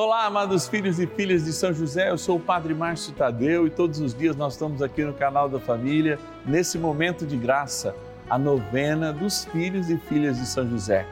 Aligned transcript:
Olá, 0.00 0.26
amados 0.26 0.68
filhos 0.68 1.00
e 1.00 1.08
filhas 1.08 1.44
de 1.44 1.52
São 1.52 1.72
José, 1.72 2.08
eu 2.08 2.16
sou 2.16 2.36
o 2.36 2.40
Padre 2.40 2.72
Márcio 2.72 3.12
Tadeu 3.14 3.66
e 3.66 3.70
todos 3.70 3.98
os 3.98 4.14
dias 4.14 4.36
nós 4.36 4.52
estamos 4.52 4.80
aqui 4.80 5.02
no 5.02 5.12
canal 5.12 5.48
da 5.48 5.58
família, 5.58 6.20
nesse 6.46 6.78
momento 6.78 7.26
de 7.26 7.36
graça, 7.36 7.96
a 8.30 8.38
novena 8.38 9.12
dos 9.12 9.46
filhos 9.46 9.90
e 9.90 9.98
filhas 9.98 10.38
de 10.38 10.46
São 10.46 10.70
José. 10.70 11.04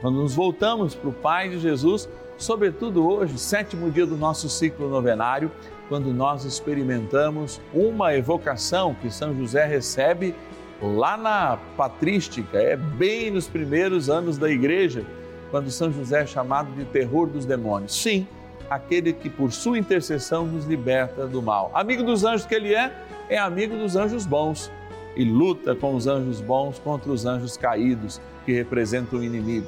Quando 0.00 0.20
nos 0.20 0.34
voltamos 0.34 0.92
para 0.92 1.08
o 1.08 1.12
Pai 1.12 1.50
de 1.50 1.60
Jesus, 1.60 2.08
sobretudo 2.36 3.08
hoje, 3.08 3.38
sétimo 3.38 3.88
dia 3.92 4.06
do 4.06 4.16
nosso 4.16 4.48
ciclo 4.48 4.88
novenário, 4.88 5.48
quando 5.88 6.12
nós 6.12 6.44
experimentamos 6.44 7.60
uma 7.72 8.12
evocação 8.12 8.92
que 8.92 9.08
São 9.08 9.38
José 9.38 9.66
recebe 9.66 10.34
lá 10.82 11.16
na 11.16 11.58
patrística, 11.76 12.58
é 12.58 12.76
bem 12.76 13.30
nos 13.30 13.46
primeiros 13.46 14.10
anos 14.10 14.36
da 14.36 14.50
igreja 14.50 15.06
quando 15.52 15.70
São 15.70 15.92
José 15.92 16.22
é 16.22 16.26
chamado 16.26 16.72
de 16.72 16.86
terror 16.86 17.28
dos 17.28 17.44
demônios. 17.44 17.94
Sim, 17.94 18.26
aquele 18.70 19.12
que 19.12 19.28
por 19.28 19.52
sua 19.52 19.78
intercessão 19.78 20.46
nos 20.46 20.64
liberta 20.64 21.26
do 21.26 21.42
mal. 21.42 21.70
Amigo 21.74 22.02
dos 22.02 22.24
anjos 22.24 22.46
que 22.46 22.54
ele 22.54 22.74
é, 22.74 22.90
é 23.28 23.36
amigo 23.36 23.76
dos 23.76 23.94
anjos 23.94 24.24
bons 24.24 24.72
e 25.14 25.22
luta 25.24 25.74
com 25.76 25.94
os 25.94 26.06
anjos 26.06 26.40
bons 26.40 26.78
contra 26.78 27.12
os 27.12 27.26
anjos 27.26 27.58
caídos 27.58 28.18
que 28.46 28.52
representam 28.52 29.18
o 29.18 29.22
inimigo. 29.22 29.66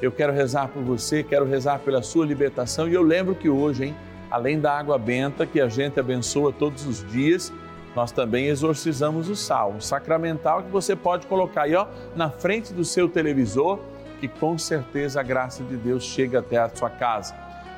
Eu 0.00 0.12
quero 0.12 0.32
rezar 0.32 0.68
por 0.68 0.84
você, 0.84 1.24
quero 1.24 1.44
rezar 1.44 1.80
pela 1.80 2.00
sua 2.00 2.24
libertação 2.24 2.88
e 2.88 2.94
eu 2.94 3.02
lembro 3.02 3.34
que 3.34 3.48
hoje, 3.48 3.86
hein, 3.86 3.96
além 4.30 4.60
da 4.60 4.78
água 4.78 4.96
benta 4.96 5.44
que 5.44 5.60
a 5.60 5.68
gente 5.68 5.98
abençoa 5.98 6.52
todos 6.52 6.86
os 6.86 7.04
dias, 7.10 7.52
nós 7.96 8.12
também 8.12 8.46
exorcizamos 8.46 9.28
o 9.28 9.34
sal, 9.34 9.72
um 9.72 9.80
sacramental 9.80 10.62
que 10.62 10.70
você 10.70 10.94
pode 10.94 11.26
colocar 11.26 11.62
aí 11.62 11.74
ó, 11.74 11.88
na 12.14 12.30
frente 12.30 12.72
do 12.72 12.84
seu 12.84 13.08
televisor 13.08 13.80
que 14.20 14.28
com 14.28 14.58
certeza 14.58 15.20
a 15.20 15.22
graça 15.22 15.62
de 15.62 15.76
Deus 15.76 16.04
chega 16.04 16.40
até 16.40 16.56
a 16.56 16.68
sua 16.68 16.90
casa. 16.90 17.34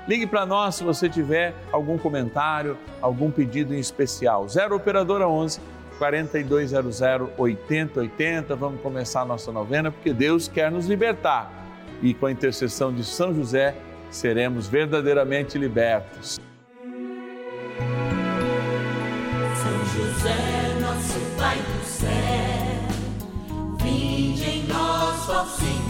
Ligue 0.08 0.26
para 0.26 0.46
nós 0.46 0.74
se 0.76 0.84
você 0.84 1.08
tiver 1.08 1.54
algum 1.70 1.98
comentário, 1.98 2.76
algum 3.00 3.30
pedido 3.30 3.74
em 3.74 3.78
especial. 3.78 4.48
0 4.48 4.76
Operadora 4.76 5.28
11 5.28 5.60
4200 5.98 7.00
8080. 7.36 8.56
Vamos 8.56 8.80
começar 8.80 9.20
a 9.20 9.24
nossa 9.24 9.52
novena 9.52 9.90
porque 9.90 10.12
Deus 10.12 10.48
quer 10.48 10.70
nos 10.70 10.86
libertar. 10.86 11.52
E 12.02 12.14
com 12.14 12.26
a 12.26 12.32
intercessão 12.32 12.92
de 12.92 13.04
São 13.04 13.34
José, 13.34 13.76
seremos 14.10 14.66
verdadeiramente 14.66 15.58
libertos. 15.58 16.40
São 19.54 19.84
José, 19.94 20.80
nosso 20.80 21.20
Pai 21.36 21.56
do 21.58 21.84
céu, 21.84 22.08
vinde 23.82 24.44
em 24.44 24.66
nós, 24.66 25.28
ó 25.28 25.44
Senhor 25.44 25.89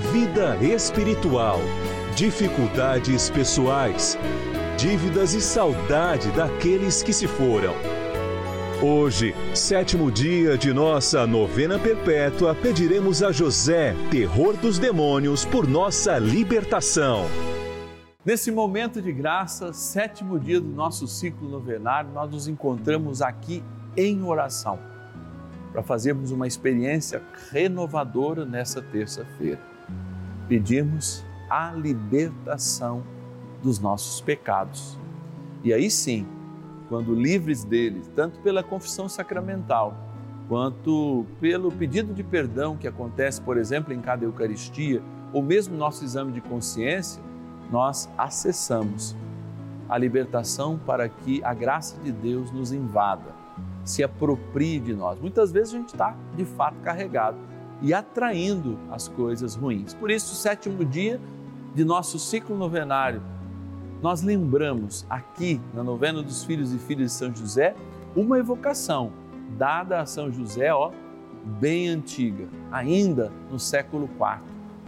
vida 0.00 0.56
espiritual, 0.56 1.60
dificuldades 2.16 3.28
pessoais, 3.30 4.18
dívidas 4.76 5.34
e 5.34 5.40
saudade 5.40 6.30
daqueles 6.32 7.02
que 7.02 7.12
se 7.12 7.28
foram. 7.28 7.74
Hoje, 8.82 9.34
sétimo 9.54 10.10
dia 10.10 10.56
de 10.56 10.72
nossa 10.72 11.26
novena 11.26 11.78
perpétua, 11.78 12.54
pediremos 12.54 13.22
a 13.22 13.30
José, 13.30 13.94
terror 14.10 14.56
dos 14.56 14.78
demônios, 14.78 15.44
por 15.44 15.68
nossa 15.68 16.18
libertação. 16.18 17.26
Nesse 18.24 18.50
momento 18.50 19.02
de 19.02 19.12
graça, 19.12 19.72
sétimo 19.72 20.40
dia 20.40 20.60
do 20.60 20.70
nosso 20.70 21.06
ciclo 21.06 21.48
novenário, 21.48 22.10
nós 22.10 22.30
nos 22.30 22.48
encontramos 22.48 23.20
aqui 23.20 23.62
em 23.96 24.22
oração 24.22 24.78
para 25.72 25.82
fazermos 25.82 26.32
uma 26.32 26.46
experiência 26.46 27.22
renovadora 27.52 28.44
nessa 28.44 28.82
terça-feira. 28.82 29.69
Pedimos 30.50 31.24
a 31.48 31.70
libertação 31.70 33.04
dos 33.62 33.78
nossos 33.78 34.20
pecados. 34.20 34.98
E 35.62 35.72
aí 35.72 35.88
sim, 35.88 36.26
quando 36.88 37.14
livres 37.14 37.62
deles, 37.62 38.10
tanto 38.16 38.40
pela 38.40 38.60
confissão 38.60 39.08
sacramental, 39.08 39.96
quanto 40.48 41.24
pelo 41.40 41.70
pedido 41.70 42.12
de 42.12 42.24
perdão 42.24 42.76
que 42.76 42.88
acontece, 42.88 43.40
por 43.40 43.56
exemplo, 43.56 43.94
em 43.94 44.00
cada 44.00 44.24
Eucaristia, 44.24 45.00
ou 45.32 45.40
mesmo 45.40 45.76
nosso 45.76 46.04
exame 46.04 46.32
de 46.32 46.40
consciência, 46.40 47.22
nós 47.70 48.10
acessamos 48.18 49.14
a 49.88 49.96
libertação 49.96 50.76
para 50.76 51.08
que 51.08 51.40
a 51.44 51.54
graça 51.54 51.96
de 52.02 52.10
Deus 52.10 52.50
nos 52.50 52.72
invada, 52.72 53.36
se 53.84 54.02
aproprie 54.02 54.80
de 54.80 54.94
nós. 54.94 55.20
Muitas 55.20 55.52
vezes 55.52 55.74
a 55.74 55.76
gente 55.76 55.90
está, 55.90 56.16
de 56.34 56.44
fato, 56.44 56.80
carregado 56.82 57.49
e 57.82 57.94
atraindo 57.94 58.78
as 58.90 59.08
coisas 59.08 59.54
ruins. 59.54 59.94
Por 59.94 60.10
isso, 60.10 60.32
o 60.32 60.36
sétimo 60.36 60.84
dia 60.84 61.20
de 61.74 61.84
nosso 61.84 62.18
ciclo 62.18 62.56
novenário, 62.56 63.22
nós 64.02 64.22
lembramos 64.22 65.06
aqui 65.08 65.60
na 65.74 65.84
novena 65.84 66.22
dos 66.22 66.44
filhos 66.44 66.72
e 66.72 66.78
filhas 66.78 67.12
de 67.12 67.18
São 67.18 67.34
José 67.34 67.74
uma 68.16 68.38
evocação 68.38 69.12
dada 69.56 70.00
a 70.00 70.06
São 70.06 70.32
José, 70.32 70.72
ó, 70.72 70.90
bem 71.60 71.88
antiga, 71.88 72.48
ainda 72.70 73.32
no 73.50 73.58
século 73.58 74.04
IV, 74.04 74.40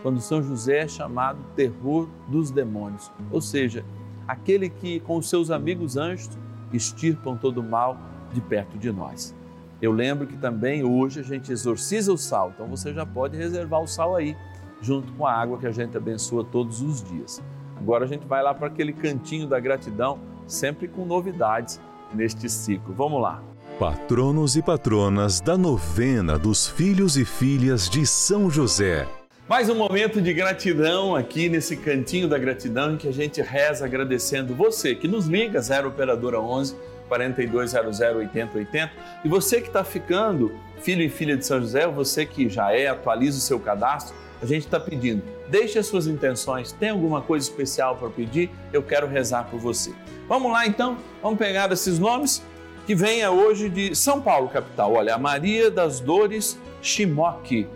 quando 0.02 0.20
São 0.20 0.42
José 0.42 0.78
é 0.78 0.88
chamado 0.88 1.38
terror 1.54 2.08
dos 2.28 2.50
demônios, 2.50 3.10
ou 3.30 3.40
seja, 3.40 3.84
aquele 4.26 4.68
que 4.68 5.00
com 5.00 5.20
seus 5.20 5.50
amigos 5.50 5.96
anjos 5.96 6.30
extirpam 6.72 7.36
todo 7.36 7.58
o 7.58 7.62
mal 7.62 7.96
de 8.32 8.40
perto 8.40 8.78
de 8.78 8.90
nós. 8.90 9.34
Eu 9.82 9.90
lembro 9.90 10.28
que 10.28 10.36
também 10.36 10.84
hoje 10.84 11.18
a 11.18 11.22
gente 11.24 11.50
exorciza 11.50 12.12
o 12.12 12.16
sal, 12.16 12.52
então 12.54 12.68
você 12.68 12.94
já 12.94 13.04
pode 13.04 13.36
reservar 13.36 13.82
o 13.82 13.86
sal 13.88 14.14
aí, 14.14 14.36
junto 14.80 15.12
com 15.14 15.26
a 15.26 15.32
água 15.32 15.58
que 15.58 15.66
a 15.66 15.72
gente 15.72 15.96
abençoa 15.96 16.44
todos 16.44 16.80
os 16.80 17.02
dias. 17.02 17.42
Agora 17.76 18.04
a 18.04 18.06
gente 18.06 18.24
vai 18.24 18.44
lá 18.44 18.54
para 18.54 18.68
aquele 18.68 18.92
cantinho 18.92 19.48
da 19.48 19.58
gratidão, 19.58 20.20
sempre 20.46 20.86
com 20.86 21.04
novidades 21.04 21.80
neste 22.14 22.48
ciclo. 22.48 22.94
Vamos 22.94 23.20
lá. 23.20 23.42
Patronos 23.76 24.54
e 24.54 24.62
patronas 24.62 25.40
da 25.40 25.58
novena 25.58 26.38
dos 26.38 26.68
filhos 26.68 27.16
e 27.16 27.24
filhas 27.24 27.90
de 27.90 28.06
São 28.06 28.48
José. 28.48 29.08
Mais 29.52 29.68
um 29.68 29.74
momento 29.74 30.18
de 30.22 30.32
gratidão 30.32 31.14
aqui 31.14 31.46
nesse 31.46 31.76
cantinho 31.76 32.26
da 32.26 32.38
gratidão 32.38 32.94
em 32.94 32.96
que 32.96 33.06
a 33.06 33.12
gente 33.12 33.42
reza 33.42 33.84
agradecendo 33.84 34.54
você 34.54 34.94
que 34.94 35.06
nos 35.06 35.26
liga 35.26 35.60
0 35.60 35.88
operadora 35.88 36.40
11 36.40 36.74
4200 37.06 38.00
8080 38.00 38.90
e 39.22 39.28
você 39.28 39.60
que 39.60 39.66
está 39.66 39.84
ficando 39.84 40.58
filho 40.80 41.02
e 41.02 41.10
filha 41.10 41.36
de 41.36 41.44
São 41.44 41.60
José, 41.60 41.86
você 41.86 42.24
que 42.24 42.48
já 42.48 42.72
é, 42.72 42.86
atualiza 42.86 43.36
o 43.36 43.40
seu 43.42 43.60
cadastro, 43.60 44.16
a 44.40 44.46
gente 44.46 44.64
está 44.64 44.80
pedindo, 44.80 45.22
deixe 45.48 45.78
as 45.78 45.84
suas 45.84 46.06
intenções, 46.06 46.72
tem 46.72 46.88
alguma 46.88 47.20
coisa 47.20 47.46
especial 47.46 47.96
para 47.96 48.08
pedir? 48.08 48.48
Eu 48.72 48.82
quero 48.82 49.06
rezar 49.06 49.50
por 49.50 49.60
você. 49.60 49.92
Vamos 50.26 50.50
lá 50.50 50.66
então, 50.66 50.96
vamos 51.22 51.38
pegar 51.38 51.70
esses 51.70 51.98
nomes 51.98 52.42
que 52.86 52.94
venha 52.94 53.30
hoje 53.30 53.68
de 53.68 53.94
São 53.94 54.18
Paulo, 54.18 54.48
capital. 54.48 54.94
Olha, 54.94 55.14
a 55.14 55.18
Maria 55.18 55.70
das 55.70 56.00
Dores 56.00 56.58
Chimoque. 56.80 57.68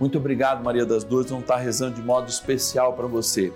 Muito 0.00 0.16
obrigado, 0.16 0.64
Maria 0.64 0.86
das 0.86 1.04
Dores, 1.04 1.28
vamos 1.28 1.44
estar 1.44 1.58
rezando 1.58 1.96
de 1.96 2.02
modo 2.02 2.26
especial 2.26 2.94
para 2.94 3.06
você. 3.06 3.52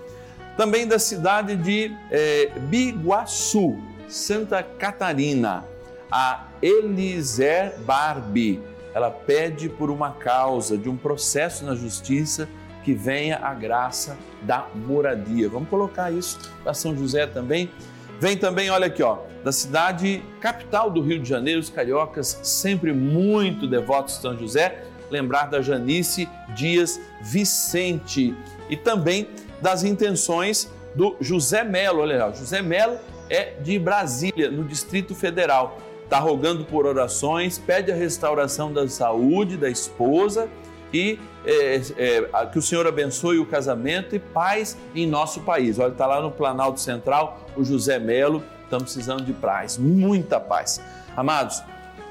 Também 0.55 0.87
da 0.87 0.99
cidade 0.99 1.55
de 1.55 1.91
é, 2.11 2.51
Biguaçu, 2.69 3.75
Santa 4.07 4.61
Catarina, 4.61 5.65
a 6.11 6.45
Eliser 6.61 7.79
Barbie. 7.79 8.61
Ela 8.93 9.09
pede 9.09 9.67
por 9.67 9.89
uma 9.89 10.11
causa, 10.11 10.77
de 10.77 10.87
um 10.87 10.95
processo 10.95 11.65
na 11.65 11.73
justiça, 11.73 12.47
que 12.83 12.93
venha 12.93 13.39
a 13.41 13.53
graça 13.55 14.15
da 14.43 14.67
moradia. 14.75 15.49
Vamos 15.49 15.67
colocar 15.67 16.11
isso 16.11 16.39
para 16.63 16.75
São 16.75 16.95
José 16.95 17.25
também. 17.25 17.71
Vem 18.19 18.37
também, 18.37 18.69
olha 18.69 18.85
aqui, 18.85 19.01
ó, 19.01 19.17
da 19.43 19.51
cidade 19.51 20.23
capital 20.39 20.91
do 20.91 21.01
Rio 21.01 21.19
de 21.19 21.27
Janeiro, 21.27 21.59
os 21.59 21.69
cariocas 21.69 22.39
sempre 22.43 22.93
muito 22.93 23.67
devotos 23.67 24.15
de 24.15 24.21
São 24.21 24.37
José, 24.37 24.85
lembrar 25.09 25.49
da 25.49 25.61
Janice 25.61 26.27
Dias 26.55 26.99
Vicente 27.21 28.35
e 28.69 28.75
também 28.77 29.27
das 29.61 29.83
intenções 29.83 30.71
do 30.93 31.15
José 31.19 31.63
Melo. 31.63 32.01
Olha 32.01 32.25
lá, 32.25 32.31
José 32.31 32.61
Melo 32.61 32.97
é 33.29 33.53
de 33.61 33.77
Brasília, 33.77 34.49
no 34.49 34.63
Distrito 34.63 35.13
Federal. 35.13 35.77
Está 36.03 36.19
rogando 36.19 36.65
por 36.65 36.85
orações, 36.85 37.57
pede 37.57 37.91
a 37.91 37.95
restauração 37.95 38.71
da 38.71 38.87
saúde 38.87 39.57
da 39.57 39.69
esposa 39.69 40.47
e 40.93 41.19
é, 41.45 41.81
é, 41.97 42.45
que 42.51 42.59
o 42.59 42.61
Senhor 42.61 42.87
abençoe 42.87 43.39
o 43.39 43.45
casamento 43.45 44.15
e 44.15 44.19
paz 44.19 44.77
em 44.93 45.07
nosso 45.07 45.41
país. 45.41 45.79
Olha, 45.79 45.91
está 45.91 46.05
lá 46.05 46.21
no 46.21 46.31
Planalto 46.31 46.79
Central 46.79 47.45
o 47.55 47.63
José 47.63 47.99
Melo. 47.99 48.43
Estamos 48.63 48.85
precisando 48.85 49.23
de 49.23 49.33
paz, 49.33 49.77
muita 49.77 50.39
paz. 50.39 50.81
Amados, 51.15 51.61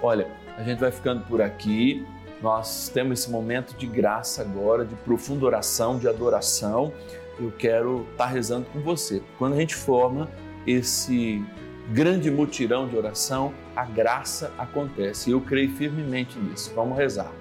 olha, 0.02 0.26
a 0.56 0.62
gente 0.62 0.78
vai 0.78 0.90
ficando 0.90 1.22
por 1.22 1.40
aqui. 1.40 2.06
Nós 2.44 2.90
temos 2.90 3.20
esse 3.20 3.30
momento 3.30 3.74
de 3.74 3.86
graça 3.86 4.42
agora, 4.42 4.84
de 4.84 4.94
profunda 4.96 5.46
oração, 5.46 5.96
de 5.96 6.06
adoração. 6.06 6.92
Eu 7.40 7.50
quero 7.50 8.06
estar 8.12 8.24
tá 8.24 8.30
rezando 8.30 8.66
com 8.70 8.80
você. 8.80 9.22
Quando 9.38 9.54
a 9.54 9.56
gente 9.56 9.74
forma 9.74 10.28
esse 10.66 11.42
grande 11.88 12.30
mutirão 12.30 12.86
de 12.86 12.98
oração, 12.98 13.54
a 13.74 13.86
graça 13.86 14.52
acontece. 14.58 15.30
Eu 15.30 15.40
creio 15.40 15.74
firmemente 15.74 16.38
nisso. 16.38 16.70
Vamos 16.76 16.98
rezar. 16.98 17.32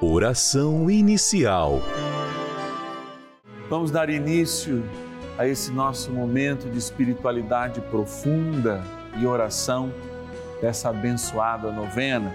Oração 0.00 0.90
inicial. 0.90 1.80
Vamos 3.70 3.92
dar 3.92 4.10
início 4.10 4.82
a 5.38 5.46
esse 5.46 5.70
nosso 5.70 6.10
momento 6.10 6.68
de 6.68 6.78
espiritualidade 6.78 7.80
profunda 7.82 8.82
e 9.16 9.24
oração 9.24 9.92
dessa 10.60 10.88
abençoada 10.88 11.70
novena, 11.70 12.34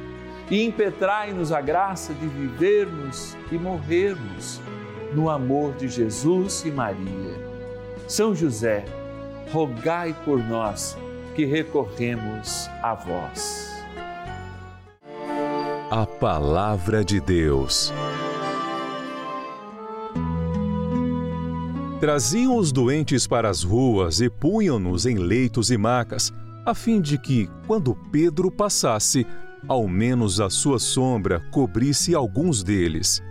e 0.51 0.65
impetrai-nos 0.65 1.53
a 1.53 1.61
graça 1.61 2.13
de 2.13 2.27
vivermos 2.27 3.37
e 3.49 3.57
morrermos 3.57 4.59
no 5.13 5.29
amor 5.29 5.73
de 5.75 5.87
Jesus 5.87 6.63
e 6.65 6.69
Maria. 6.69 7.49
São 8.05 8.35
José, 8.35 8.83
rogai 9.49 10.13
por 10.25 10.37
nós 10.43 10.97
que 11.33 11.45
recorremos 11.45 12.67
a 12.83 12.93
vós. 12.93 13.71
A 15.89 16.05
Palavra 16.05 17.03
de 17.03 17.21
Deus. 17.21 17.93
Traziam 22.01 22.57
os 22.57 22.73
doentes 22.73 23.25
para 23.25 23.49
as 23.49 23.63
ruas 23.63 24.19
e 24.19 24.29
punham-nos 24.29 25.05
em 25.05 25.15
leitos 25.15 25.71
e 25.71 25.77
macas, 25.77 26.33
a 26.65 26.73
fim 26.73 26.99
de 26.99 27.17
que, 27.17 27.49
quando 27.67 27.95
Pedro 28.11 28.51
passasse, 28.51 29.25
ao 29.67 29.87
menos 29.87 30.39
a 30.39 30.49
sua 30.49 30.79
sombra 30.79 31.39
cobrisse 31.51 32.13
alguns 32.15 32.63
deles. 32.63 33.21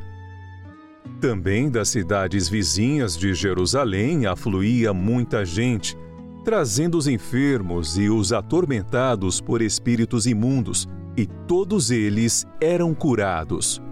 Também 1.21 1.71
das 1.71 1.89
cidades 1.89 2.49
vizinhas 2.49 3.17
de 3.17 3.35
Jerusalém 3.35 4.27
afluía 4.27 4.93
muita 4.93 5.45
gente, 5.45 5.97
trazendo 6.45 6.97
os 6.97 7.07
enfermos 7.07 7.99
e 7.99 8.09
os 8.09 8.33
atormentados 8.33 9.41
por 9.41 9.61
espíritos 9.61 10.27
imundos, 10.27 10.89
e 11.17 11.27
todos 11.27 11.91
eles 11.91 12.47
eram 12.61 12.95
curados. 12.95 13.83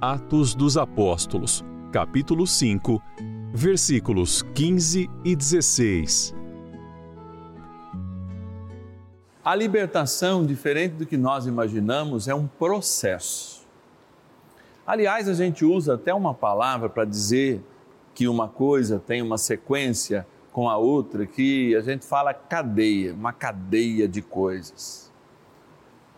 Atos 0.00 0.54
dos 0.54 0.76
Apóstolos, 0.76 1.64
capítulo 1.90 2.46
5, 2.46 3.02
versículos 3.54 4.42
15 4.54 5.08
e 5.24 5.34
16. 5.34 6.35
A 9.46 9.54
libertação, 9.54 10.44
diferente 10.44 10.94
do 10.94 11.06
que 11.06 11.16
nós 11.16 11.46
imaginamos, 11.46 12.26
é 12.26 12.34
um 12.34 12.48
processo. 12.48 13.64
Aliás, 14.84 15.28
a 15.28 15.34
gente 15.34 15.64
usa 15.64 15.94
até 15.94 16.12
uma 16.12 16.34
palavra 16.34 16.88
para 16.88 17.04
dizer 17.04 17.62
que 18.12 18.26
uma 18.26 18.48
coisa 18.48 18.98
tem 18.98 19.22
uma 19.22 19.38
sequência 19.38 20.26
com 20.50 20.68
a 20.68 20.76
outra, 20.76 21.26
que 21.26 21.76
a 21.76 21.80
gente 21.80 22.04
fala 22.04 22.34
cadeia, 22.34 23.14
uma 23.14 23.32
cadeia 23.32 24.08
de 24.08 24.20
coisas. 24.20 25.12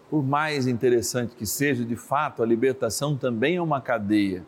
Por 0.09 0.25
mais 0.25 0.67
interessante 0.67 1.37
que 1.37 1.45
seja, 1.45 1.85
de 1.85 1.97
fato, 1.97 2.43
a 2.43 2.47
libertação 2.47 3.15
também 3.15 3.57
é 3.57 3.61
uma 3.61 3.83
cadeia. 3.83 4.43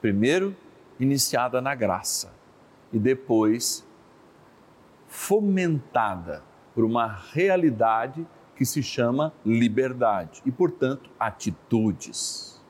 Primeiro, 0.00 0.54
iniciada 1.00 1.60
na 1.60 1.74
graça 1.74 2.32
e 2.92 2.98
depois 3.00 3.84
fomentada 5.08 6.46
por 6.78 6.84
uma 6.84 7.08
realidade 7.32 8.24
que 8.54 8.64
se 8.64 8.84
chama 8.84 9.32
liberdade 9.44 10.40
e, 10.46 10.52
portanto, 10.52 11.10
atitudes. 11.18 12.62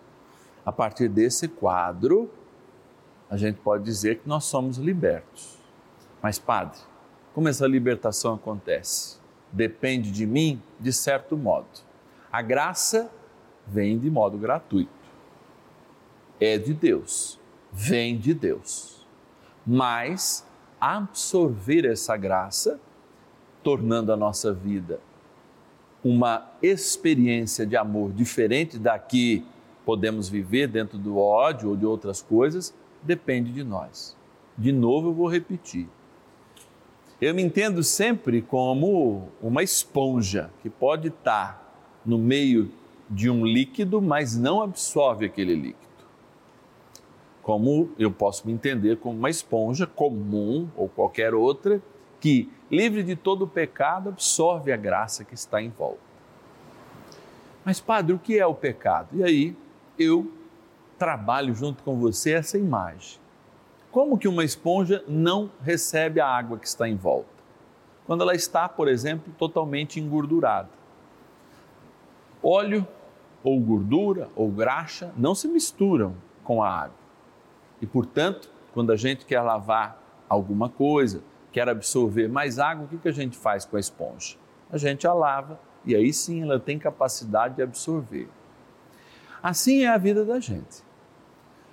A 0.65 0.73
partir 0.73 1.11
desse 1.11 1.47
quadro, 1.47 2.31
a 3.29 3.37
gente 3.37 3.61
pode 3.61 3.85
dizer 3.85 4.21
que 4.21 4.27
nós 4.27 4.45
somos 4.45 4.79
libertos. 4.79 5.59
Mas, 6.23 6.39
Padre, 6.39 6.81
como 7.35 7.51
essa 7.51 7.67
libertação 7.67 8.33
acontece? 8.33 9.19
Depende 9.53 10.11
de 10.11 10.27
mim, 10.27 10.63
de 10.81 10.91
certo 10.91 11.37
modo. 11.37 11.69
A 12.33 12.41
graça 12.41 13.11
vem 13.67 13.99
de 13.99 14.09
modo 14.09 14.39
gratuito. 14.39 14.91
é 16.41 16.57
de 16.57 16.73
Deus, 16.73 17.39
vem 17.71 18.17
de 18.19 18.33
Deus. 18.33 19.07
Mas 19.67 20.47
absorver 20.81 21.85
essa 21.85 22.17
graça, 22.17 22.81
tornando 23.63 24.13
a 24.13 24.17
nossa 24.17 24.53
vida 24.53 25.01
uma 26.05 26.47
experiência 26.63 27.67
de 27.67 27.77
amor 27.77 28.13
diferente 28.13 28.79
da 28.79 28.99
que 28.99 29.45
podemos 29.85 30.29
viver 30.29 30.69
dentro 30.69 30.99
do 30.99 31.19
ódio 31.19 31.71
ou 31.71 31.77
de 31.77 31.85
outras 31.85 32.23
coisas, 32.23 32.75
depende 33.03 33.51
de 33.53 33.65
nós. 33.65 34.17
De 34.57 34.71
novo, 34.73 35.09
eu 35.09 35.15
vou 35.15 35.29
repetir. 35.29 35.89
Eu 37.21 37.35
me 37.35 37.43
entendo 37.43 37.83
sempre 37.83 38.41
como 38.41 39.29
uma 39.43 39.63
esponja 39.63 40.51
que 40.63 40.71
pode 40.71 41.09
estar 41.09 42.01
no 42.05 42.17
meio 42.19 42.71
de 43.11 43.29
um 43.29 43.45
líquido, 43.45 44.01
mas 44.01 44.37
não 44.37 44.63
absorve 44.63 45.27
aquele 45.27 45.55
líquido. 45.55 45.89
Como 47.43 47.91
eu 47.99 48.11
posso 48.11 48.47
me 48.47 48.53
entender 48.53 48.99
como 48.99 49.19
uma 49.19 49.31
esponja 49.31 49.87
comum 49.87 50.69
ou 50.77 50.89
qualquer 50.89 51.35
outra 51.35 51.83
que, 52.21 52.51
livre 52.71 53.03
de 53.03 53.17
todo 53.17 53.43
o 53.43 53.49
pecado, 53.49 54.09
absorve 54.09 54.73
a 54.73 54.77
graça 54.77 55.25
que 55.25 55.35
está 55.35 55.63
em 55.63 55.71
volta. 55.71 56.01
Mas, 57.65 57.81
Padre, 57.81 58.15
o 58.15 58.19
que 58.19 58.39
é 58.39 58.47
o 58.47 58.55
pecado? 58.55 59.09
E 59.13 59.23
aí 59.23 59.57
eu 59.99 60.33
trabalho 60.99 61.55
junto 61.55 61.83
com 61.83 61.99
você 61.99 62.33
essa 62.33 62.59
imagem. 62.59 63.19
Como 63.91 64.19
que 64.19 64.29
uma 64.29 64.45
esponja 64.45 65.03
não 65.07 65.51
recebe 65.63 66.21
a 66.21 66.27
água 66.27 66.59
que 66.59 66.67
está 66.67 66.89
em 66.89 66.97
volta? 66.97 67.29
Quando 68.07 68.23
ela 68.23 68.35
está, 68.35 68.69
por 68.69 68.89
exemplo, 68.89 69.33
totalmente 69.39 70.01
engordurada. 70.01 70.71
Óleo 72.43 72.87
ou 73.43 73.61
gordura 73.61 74.29
ou 74.35 74.51
graxa 74.51 75.13
não 75.17 75.35
se 75.35 75.49
misturam 75.49 76.15
com 76.43 76.63
a 76.63 76.71
água. 76.71 76.97
E, 77.81 77.87
portanto, 77.87 78.51
quando 78.73 78.93
a 78.93 78.97
gente 78.97 79.27
quer 79.27 79.41
lavar 79.41 80.03
alguma 80.29 80.69
coisa, 80.69 81.23
quer 81.53 81.69
absorver 81.69 82.29
mais 82.29 82.59
água, 82.59 82.85
o 82.85 82.89
que, 82.89 82.99
que 82.99 83.09
a 83.09 83.13
gente 83.13 83.37
faz 83.37 83.65
com 83.65 83.77
a 83.77 83.81
esponja? 83.81 84.37
A 84.71 84.77
gente 84.77 85.07
a 85.07 85.13
lava 85.13 85.59
e 85.85 85.95
aí 85.95 86.13
sim 86.13 86.43
ela 86.43 86.61
tem 86.61 86.79
capacidade 86.79 87.57
de 87.57 87.63
absorver. 87.63 88.29
Assim 89.43 89.85
é 89.85 89.89
a 89.89 89.99
vida 89.99 90.25
da 90.25 90.41
gente. 90.41 90.83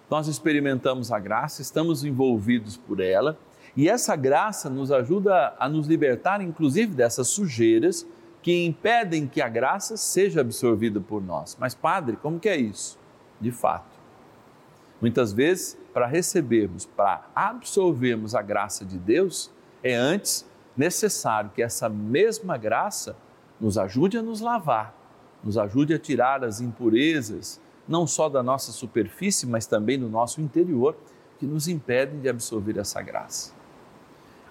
Nós 0.09 0.27
experimentamos 0.27 1.11
a 1.11 1.19
graça, 1.19 1.61
estamos 1.61 2.03
envolvidos 2.03 2.77
por 2.77 2.99
ela 2.99 3.37
e 3.75 3.89
essa 3.89 4.15
graça 4.15 4.69
nos 4.69 4.91
ajuda 4.91 5.53
a 5.59 5.67
nos 5.67 5.87
libertar, 5.87 6.41
inclusive, 6.41 6.93
dessas 6.93 7.27
sujeiras 7.27 8.07
que 8.41 8.65
impedem 8.65 9.27
que 9.27 9.41
a 9.41 9.49
graça 9.49 9.97
seja 9.97 10.41
absorvida 10.41 11.01
por 11.01 11.21
nós. 11.21 11.57
Mas, 11.59 11.75
Padre, 11.75 12.15
como 12.15 12.39
que 12.39 12.47
é 12.47 12.55
isso? 12.55 12.97
De 13.41 13.51
fato, 13.51 13.99
muitas 15.01 15.33
vezes, 15.33 15.77
para 15.93 16.05
recebermos, 16.05 16.85
para 16.85 17.27
absorvermos 17.35 18.33
a 18.33 18.41
graça 18.41 18.85
de 18.85 18.97
Deus, 18.97 19.51
é 19.85 19.93
antes 19.93 20.43
necessário 20.75 21.51
que 21.51 21.61
essa 21.61 21.87
mesma 21.87 22.57
graça 22.57 23.15
nos 23.61 23.77
ajude 23.77 24.17
a 24.17 24.23
nos 24.23 24.41
lavar, 24.41 24.95
nos 25.43 25.59
ajude 25.59 25.93
a 25.93 25.99
tirar 25.99 26.43
as 26.43 26.59
impurezas, 26.59 27.61
não 27.87 28.07
só 28.07 28.27
da 28.27 28.41
nossa 28.41 28.71
superfície, 28.71 29.45
mas 29.45 29.67
também 29.67 29.99
do 29.99 30.09
nosso 30.09 30.41
interior, 30.41 30.97
que 31.37 31.45
nos 31.45 31.67
impedem 31.67 32.19
de 32.19 32.27
absorver 32.27 32.79
essa 32.79 32.99
graça. 32.99 33.53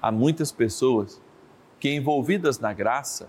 Há 0.01 0.13
muitas 0.13 0.53
pessoas 0.53 1.21
que, 1.81 1.93
envolvidas 1.93 2.61
na 2.61 2.73
graça, 2.73 3.29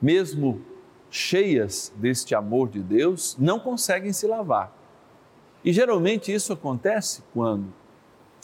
mesmo 0.00 0.62
cheias 1.10 1.92
deste 1.96 2.36
amor 2.36 2.68
de 2.68 2.80
Deus, 2.80 3.36
não 3.36 3.58
conseguem 3.58 4.12
se 4.12 4.28
lavar. 4.28 4.72
E 5.64 5.72
geralmente 5.72 6.32
isso 6.32 6.52
acontece 6.52 7.24
quando 7.34 7.66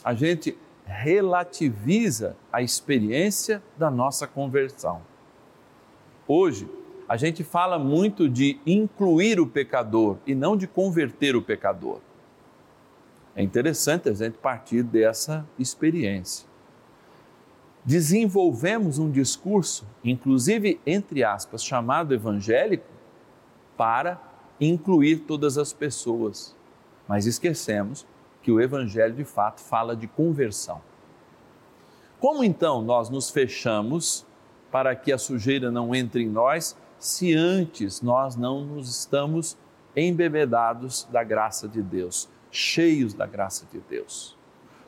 a 0.02 0.14
gente 0.14 0.58
relativiza 0.84 2.36
a 2.52 2.62
experiência 2.62 3.62
da 3.76 3.90
nossa 3.90 4.26
conversão. 4.26 5.02
Hoje, 6.26 6.68
a 7.08 7.16
gente 7.16 7.44
fala 7.44 7.78
muito 7.78 8.28
de 8.28 8.58
incluir 8.66 9.40
o 9.40 9.46
pecador 9.46 10.16
e 10.26 10.34
não 10.34 10.56
de 10.56 10.66
converter 10.66 11.36
o 11.36 11.42
pecador. 11.42 12.00
É 13.34 13.42
interessante 13.42 14.08
a 14.08 14.12
gente 14.12 14.38
partir 14.38 14.82
dessa 14.82 15.46
experiência. 15.58 16.46
Desenvolvemos 17.84 18.98
um 18.98 19.10
discurso, 19.10 19.86
inclusive 20.04 20.80
entre 20.86 21.24
aspas, 21.24 21.64
chamado 21.64 22.14
evangélico, 22.14 22.86
para 23.76 24.20
incluir 24.60 25.20
todas 25.20 25.58
as 25.58 25.72
pessoas. 25.72 26.54
Mas 27.08 27.26
esquecemos 27.26 28.06
que 28.42 28.50
o 28.50 28.60
evangelho 28.60 29.14
de 29.14 29.24
fato 29.24 29.60
fala 29.60 29.94
de 29.94 30.06
conversão. 30.06 30.80
Como 32.18 32.44
então 32.44 32.82
nós 32.82 33.08
nos 33.08 33.30
fechamos 33.30 34.26
para 34.70 34.94
que 34.94 35.12
a 35.12 35.18
sujeira 35.18 35.70
não 35.70 35.94
entre 35.94 36.22
em 36.22 36.28
nós 36.28 36.76
se 36.98 37.34
antes 37.34 38.00
nós 38.00 38.36
não 38.36 38.64
nos 38.64 38.88
estamos 38.88 39.56
embebedados 39.96 41.06
da 41.10 41.24
graça 41.24 41.66
de 41.68 41.82
Deus, 41.82 42.28
cheios 42.50 43.12
da 43.12 43.26
graça 43.26 43.66
de 43.72 43.80
Deus. 43.80 44.38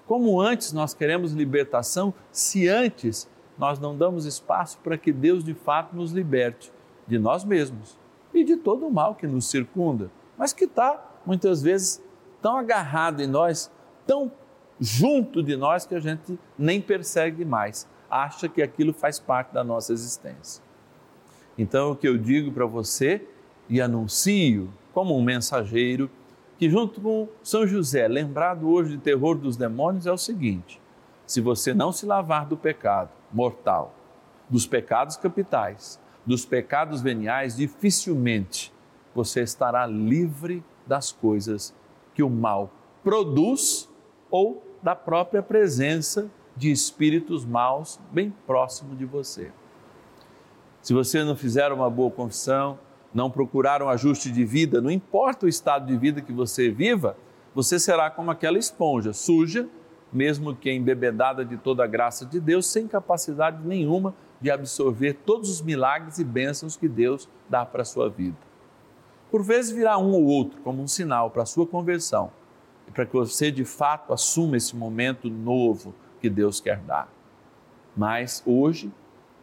Como 0.07 0.41
antes 0.41 0.73
nós 0.73 0.95
queremos 0.95 1.33
libertação, 1.33 2.15
se 2.31 2.69
antes 2.69 3.29
nós 3.59 3.79
não 3.79 3.97
damos 3.97 4.27
espaço 4.27 4.79
para 4.79 4.99
que 4.99 5.13
Deus 5.13 5.43
de 5.43 5.55
fato 5.55 5.97
nos 5.97 6.13
liberte 6.13 6.73
de 7.07 7.19
nós 7.19 7.45
mesmos 7.45 7.99
e 8.33 8.45
de 8.45 8.57
todo 8.57 8.87
o 8.87 8.93
mal 8.93 9.15
que 9.15 9.27
nos 9.27 9.47
circunda, 9.47 10.11
mas 10.37 10.53
que 10.53 10.65
está 10.65 11.03
muitas 11.25 11.63
vezes 11.63 12.03
tão 12.45 12.59
agarrado 12.59 13.23
em 13.23 13.27
nós, 13.27 13.73
tão 14.07 14.31
junto 14.79 15.43
de 15.43 15.57
nós 15.57 15.87
que 15.87 15.95
a 15.95 15.99
gente 15.99 16.39
nem 16.59 16.79
persegue 16.79 17.43
mais, 17.43 17.89
acha 18.11 18.51
que 18.51 18.61
aquilo 18.61 18.93
faz 18.93 19.19
parte 19.19 19.55
da 19.55 19.65
nossa 19.65 19.95
existência. 19.95 20.63
Então, 21.57 21.93
o 21.93 21.97
que 21.97 22.07
eu 22.07 22.19
digo 22.19 22.53
para 22.53 22.67
você 22.67 23.27
e 23.67 23.81
anuncio 23.81 24.71
como 24.93 25.17
um 25.17 25.23
mensageiro, 25.23 26.11
que 26.59 26.69
junto 26.69 27.01
com 27.01 27.29
São 27.43 27.67
José, 27.67 28.07
lembrado 28.07 28.69
hoje 28.69 28.91
de 28.91 28.99
terror 28.99 29.39
dos 29.39 29.57
demônios, 29.57 30.07
é 30.07 30.13
o 30.13 30.19
seguinte: 30.19 30.79
se 31.27 31.41
você 31.41 31.73
não 31.73 31.93
se 31.93 32.05
lavar 32.05 32.45
do 32.45 32.59
pecado 32.59 33.09
mortal, 33.33 33.95
dos 34.51 34.67
pecados 34.67 35.17
capitais, 35.17 35.99
dos 36.27 36.45
pecados 36.45 37.01
veniais, 37.01 37.57
dificilmente 37.57 38.71
você 39.15 39.41
estará 39.41 39.87
livre 39.87 40.63
das 40.87 41.11
coisas 41.11 41.73
que 42.15 42.23
o 42.23 42.31
mal 42.31 42.71
produz 43.03 43.89
ou 44.31 44.63
da 44.83 44.95
própria 44.95 45.43
presença 45.43 46.31
de 46.57 46.71
espíritos 46.71 47.45
maus 47.45 47.99
bem 48.13 48.33
próximo 48.47 48.95
de 48.95 49.05
você. 49.05 49.51
Se 50.81 50.93
você 50.93 51.25
não 51.25 51.35
fizer 51.35 51.73
uma 51.73 51.91
boa 51.91 52.11
confissão, 52.11 52.79
não 53.13 53.31
procurar 53.31 53.83
um 53.83 53.89
ajuste 53.89 54.31
de 54.31 54.45
vida, 54.45 54.81
não 54.81 54.91
importa 54.91 55.47
o 55.47 55.49
estado 55.49 55.87
de 55.87 55.97
vida 55.97 56.21
que 56.21 56.33
você 56.33 56.71
viva, 56.71 57.17
você 57.55 57.79
será 57.79 58.11
como 58.11 58.31
aquela 58.31 58.59
esponja, 58.59 59.13
suja, 59.13 59.69
mesmo 60.13 60.55
que 60.55 60.71
embebedada 60.71 61.45
de 61.45 61.57
toda 61.57 61.85
a 61.85 61.87
graça 61.87 62.27
de 62.27 62.39
Deus, 62.39 62.67
sem 62.67 62.87
capacidade 62.87 63.67
nenhuma 63.67 64.15
de 64.41 64.51
absorver 64.51 65.15
todos 65.25 65.49
os 65.49 65.63
milagres 65.63 66.19
e 66.19 66.25
bênçãos 66.25 66.77
que 66.77 66.89
Deus 66.89 67.29
dá 67.49 67.65
para 67.65 67.83
a 67.83 67.85
sua 67.85 68.11
vida. 68.11 68.37
Por 69.35 69.43
vezes 69.43 69.73
virá 69.73 69.99
um 69.99 70.13
ou 70.13 70.23
outro 70.27 70.61
como 70.61 70.81
um 70.81 70.87
sinal 70.87 71.29
para 71.29 71.43
a 71.43 71.47
sua 71.47 71.67
conversão 71.67 72.31
e 72.87 72.93
para 72.93 73.05
que 73.05 73.15
você 73.15 73.51
de 73.51 73.65
fato 73.65 74.13
assuma 74.13 74.57
esse 74.57 74.77
momento 74.77 75.29
novo 75.29 75.93
que 76.21 76.31
Deus 76.31 76.61
quer 76.61 76.79
dar. 76.79 77.13
Mas 77.97 78.45
hoje, 78.47 78.93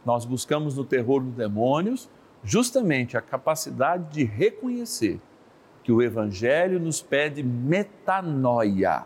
nós 0.06 0.24
buscamos 0.24 0.78
no 0.78 0.86
terror 0.86 1.22
dos 1.22 1.34
demônios 1.34 2.10
justamente 2.42 3.18
a 3.18 3.22
capacidade 3.22 4.14
de 4.14 4.24
reconhecer 4.24 5.20
que 5.84 5.92
o 5.92 6.02
Evangelho 6.02 6.80
nos 6.80 7.02
pede 7.02 7.44
metanoia, 7.44 9.06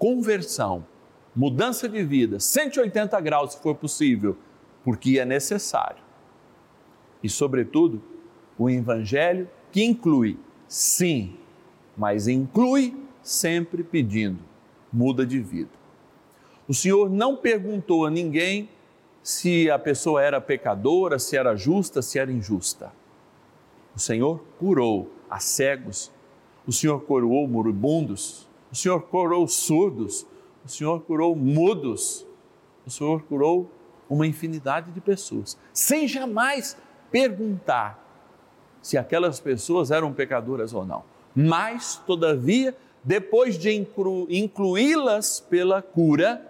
conversão, 0.00 0.84
mudança 1.32 1.88
de 1.88 2.02
vida, 2.02 2.40
180 2.40 3.20
graus 3.20 3.52
se 3.52 3.62
for 3.62 3.76
possível, 3.76 4.36
porque 4.82 5.20
é 5.20 5.24
necessário. 5.24 6.02
E, 7.22 7.28
sobretudo, 7.28 8.02
o 8.58 8.68
Evangelho 8.68 9.48
que 9.70 9.84
inclui, 9.84 10.38
sim, 10.66 11.36
mas 11.96 12.28
inclui 12.28 12.96
sempre 13.22 13.82
pedindo, 13.82 14.38
muda 14.92 15.26
de 15.26 15.40
vida. 15.40 15.70
O 16.66 16.74
Senhor 16.74 17.10
não 17.10 17.36
perguntou 17.36 18.06
a 18.06 18.10
ninguém 18.10 18.68
se 19.22 19.70
a 19.70 19.78
pessoa 19.78 20.22
era 20.22 20.40
pecadora, 20.40 21.18
se 21.18 21.36
era 21.36 21.54
justa, 21.56 22.00
se 22.00 22.18
era 22.18 22.32
injusta. 22.32 22.92
O 23.94 23.98
Senhor 23.98 24.42
curou 24.58 25.10
a 25.28 25.38
cegos, 25.40 26.10
o 26.66 26.72
Senhor 26.72 27.00
curou 27.00 27.46
moribundos, 27.48 28.48
o 28.70 28.76
Senhor 28.76 29.02
curou 29.02 29.46
surdos, 29.48 30.26
o 30.64 30.68
Senhor 30.68 31.00
curou 31.02 31.34
mudos, 31.34 32.26
o 32.86 32.90
Senhor 32.90 33.22
curou 33.22 33.70
uma 34.08 34.26
infinidade 34.26 34.92
de 34.92 35.00
pessoas, 35.00 35.58
sem 35.72 36.08
jamais 36.08 36.76
perguntar 37.10 38.07
se 38.82 38.96
aquelas 38.96 39.40
pessoas 39.40 39.90
eram 39.90 40.12
pecadoras 40.12 40.72
ou 40.72 40.84
não. 40.84 41.04
Mas, 41.34 41.96
todavia, 42.06 42.76
depois 43.02 43.58
de 43.58 43.70
incluí-las 44.30 45.40
pela 45.40 45.80
cura, 45.80 46.42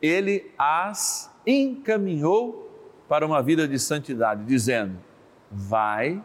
ele 0.00 0.50
as 0.58 1.30
encaminhou 1.46 2.68
para 3.08 3.26
uma 3.26 3.42
vida 3.42 3.66
de 3.66 3.78
santidade, 3.78 4.44
dizendo: 4.44 4.98
Vai 5.50 6.22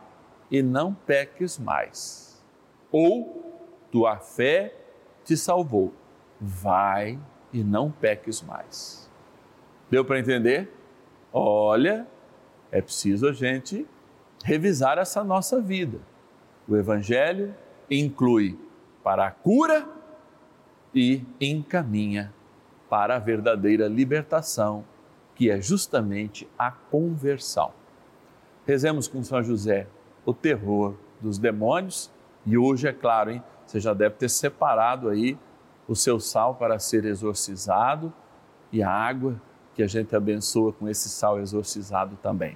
e 0.51 0.61
não 0.61 0.93
peques 0.93 1.57
mais. 1.57 2.43
Ou 2.91 3.43
tua 3.91 4.17
fé 4.17 4.73
te 5.23 5.35
salvou. 5.35 5.93
Vai 6.39 7.19
e 7.51 7.63
não 7.63 7.89
peques 7.89 8.41
mais. 8.41 9.09
Deu 9.89 10.05
para 10.05 10.19
entender? 10.19 10.71
Olha, 11.33 12.07
é 12.71 12.81
preciso 12.81 13.27
a 13.27 13.33
gente 13.33 13.85
revisar 14.45 14.99
essa 14.99 15.23
nossa 15.23 15.59
vida. 15.59 15.97
O 16.67 16.77
Evangelho 16.77 17.55
inclui 17.89 18.55
para 19.03 19.25
a 19.25 19.31
cura 19.31 19.87
e 20.93 21.25
encaminha 21.41 22.31
para 22.87 23.15
a 23.15 23.19
verdadeira 23.19 23.87
libertação, 23.87 24.85
que 25.33 25.49
é 25.49 25.59
justamente 25.59 26.47
a 26.59 26.69
conversão. 26.69 27.71
Rezemos 28.67 29.07
com 29.07 29.23
São 29.23 29.41
José 29.41 29.87
o 30.23 30.31
terror 30.31 30.93
dos 31.19 31.39
demônios 31.39 32.11
e 32.45 32.55
hoje, 32.55 32.87
é 32.87 32.93
claro, 32.93 33.31
hein, 33.31 33.43
você 33.65 33.79
já 33.79 33.95
deve 33.95 34.13
ter 34.13 34.29
separado 34.29 35.09
aí 35.09 35.39
o 35.87 35.95
seu 35.95 36.19
sal 36.19 36.53
para 36.53 36.77
ser 36.77 37.03
exorcizado 37.05 38.13
e 38.71 38.83
a 38.83 38.91
água 38.91 39.41
que 39.73 39.81
a 39.81 39.87
gente 39.87 40.15
abençoa 40.15 40.71
com 40.71 40.87
esse 40.87 41.09
sal 41.09 41.39
exorcizado 41.39 42.15
também. 42.21 42.55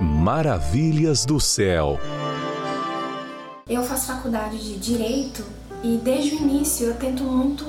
Maravilhas 0.00 1.24
do 1.24 1.38
céu. 1.38 2.00
Eu 3.68 3.82
faço 3.84 4.08
faculdade 4.08 4.58
de 4.58 4.76
Direito 4.76 5.44
e 5.84 5.96
desde 6.02 6.34
o 6.34 6.38
início 6.38 6.88
eu 6.88 6.94
tento 6.96 7.22
muito 7.22 7.64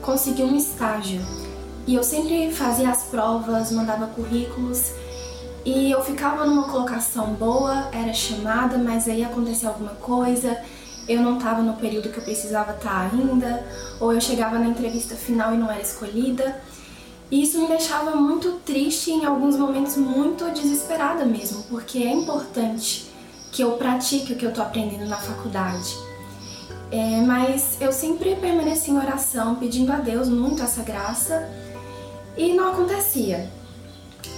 conseguir 0.00 0.44
um 0.44 0.56
estágio 0.56 1.20
e 1.86 1.94
eu 1.94 2.02
sempre 2.02 2.50
fazia 2.50 2.90
as 2.90 3.04
provas, 3.04 3.70
mandava 3.72 4.06
currículos 4.06 4.92
e 5.66 5.90
eu 5.90 6.02
ficava 6.02 6.46
numa 6.46 6.64
colocação 6.64 7.34
boa, 7.34 7.90
era 7.92 8.12
chamada, 8.14 8.78
mas 8.78 9.06
aí 9.06 9.22
acontecia 9.22 9.68
alguma 9.68 9.92
coisa, 9.96 10.58
eu 11.06 11.20
não 11.20 11.36
estava 11.36 11.62
no 11.62 11.74
período 11.74 12.08
que 12.08 12.18
eu 12.18 12.24
precisava 12.24 12.72
estar 12.72 13.10
tá 13.10 13.10
ainda, 13.12 13.66
ou 14.00 14.14
eu 14.14 14.20
chegava 14.20 14.58
na 14.58 14.66
entrevista 14.66 15.14
final 15.14 15.52
e 15.52 15.58
não 15.58 15.70
era 15.70 15.82
escolhida. 15.82 16.58
E 17.30 17.42
isso 17.42 17.60
me 17.60 17.66
deixava 17.66 18.14
muito 18.14 18.52
triste 18.64 19.10
e 19.10 19.14
em 19.14 19.24
alguns 19.24 19.56
momentos 19.56 19.96
muito 19.96 20.48
desesperada 20.50 21.24
mesmo, 21.24 21.64
porque 21.64 21.98
é 21.98 22.12
importante 22.12 23.10
que 23.50 23.62
eu 23.62 23.72
pratique 23.72 24.32
o 24.32 24.36
que 24.36 24.44
eu 24.44 24.50
estou 24.50 24.64
aprendendo 24.64 25.06
na 25.06 25.16
faculdade. 25.16 25.96
É, 26.90 27.20
mas 27.22 27.78
eu 27.80 27.92
sempre 27.92 28.36
permaneci 28.36 28.92
em 28.92 28.96
oração, 28.96 29.56
pedindo 29.56 29.92
a 29.92 29.96
Deus 29.96 30.28
muito 30.28 30.62
essa 30.62 30.82
graça 30.82 31.50
e 32.36 32.52
não 32.52 32.72
acontecia. 32.72 33.50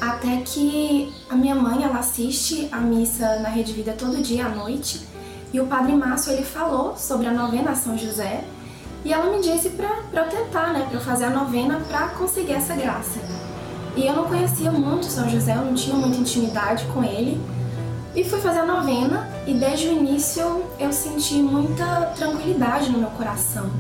Até 0.01 0.41
que 0.43 1.13
a 1.29 1.35
minha 1.35 1.55
mãe, 1.55 1.83
ela 1.83 1.99
assiste 1.99 2.69
a 2.73 2.79
missa 2.79 3.41
na 3.41 3.49
Rede 3.49 3.73
Vida 3.73 3.93
todo 3.93 4.23
dia 4.23 4.47
à 4.47 4.49
noite, 4.49 5.07
e 5.53 5.61
o 5.61 5.67
Padre 5.67 5.95
Márcio, 5.95 6.33
ele 6.33 6.45
falou 6.45 6.97
sobre 6.97 7.27
a 7.27 7.33
novena 7.33 7.73
a 7.73 7.75
São 7.75 7.99
José, 7.99 8.45
e 9.05 9.13
ela 9.13 9.31
me 9.31 9.41
disse 9.41 9.71
para 9.71 10.03
eu 10.13 10.29
tentar, 10.29 10.73
né, 10.73 10.85
para 10.89 10.99
eu 10.99 11.01
fazer 11.01 11.27
a 11.27 11.31
novena 11.31 11.81
para 11.89 12.09
conseguir 12.09 12.53
essa 12.53 12.75
graça. 12.75 13.21
E 13.97 14.07
eu 14.07 14.15
não 14.15 14.25
conhecia 14.25 14.71
muito 14.71 15.07
São 15.07 15.29
José, 15.29 15.53
eu 15.53 15.65
não 15.65 15.75
tinha 15.75 15.97
muita 15.97 16.19
intimidade 16.19 16.85
com 16.95 17.03
ele, 17.03 17.41
e 18.15 18.25
fui 18.25 18.41
fazer 18.41 18.61
a 18.61 18.67
novena, 18.67 19.29
e 19.47 19.55
desde 19.55 19.89
o 19.89 19.93
início 19.93 20.65
eu 20.79 20.93
senti 20.93 21.35
muita 21.35 22.13
tranquilidade 22.17 22.91
no 22.91 22.99
meu 22.99 23.11
coração. 23.11 23.71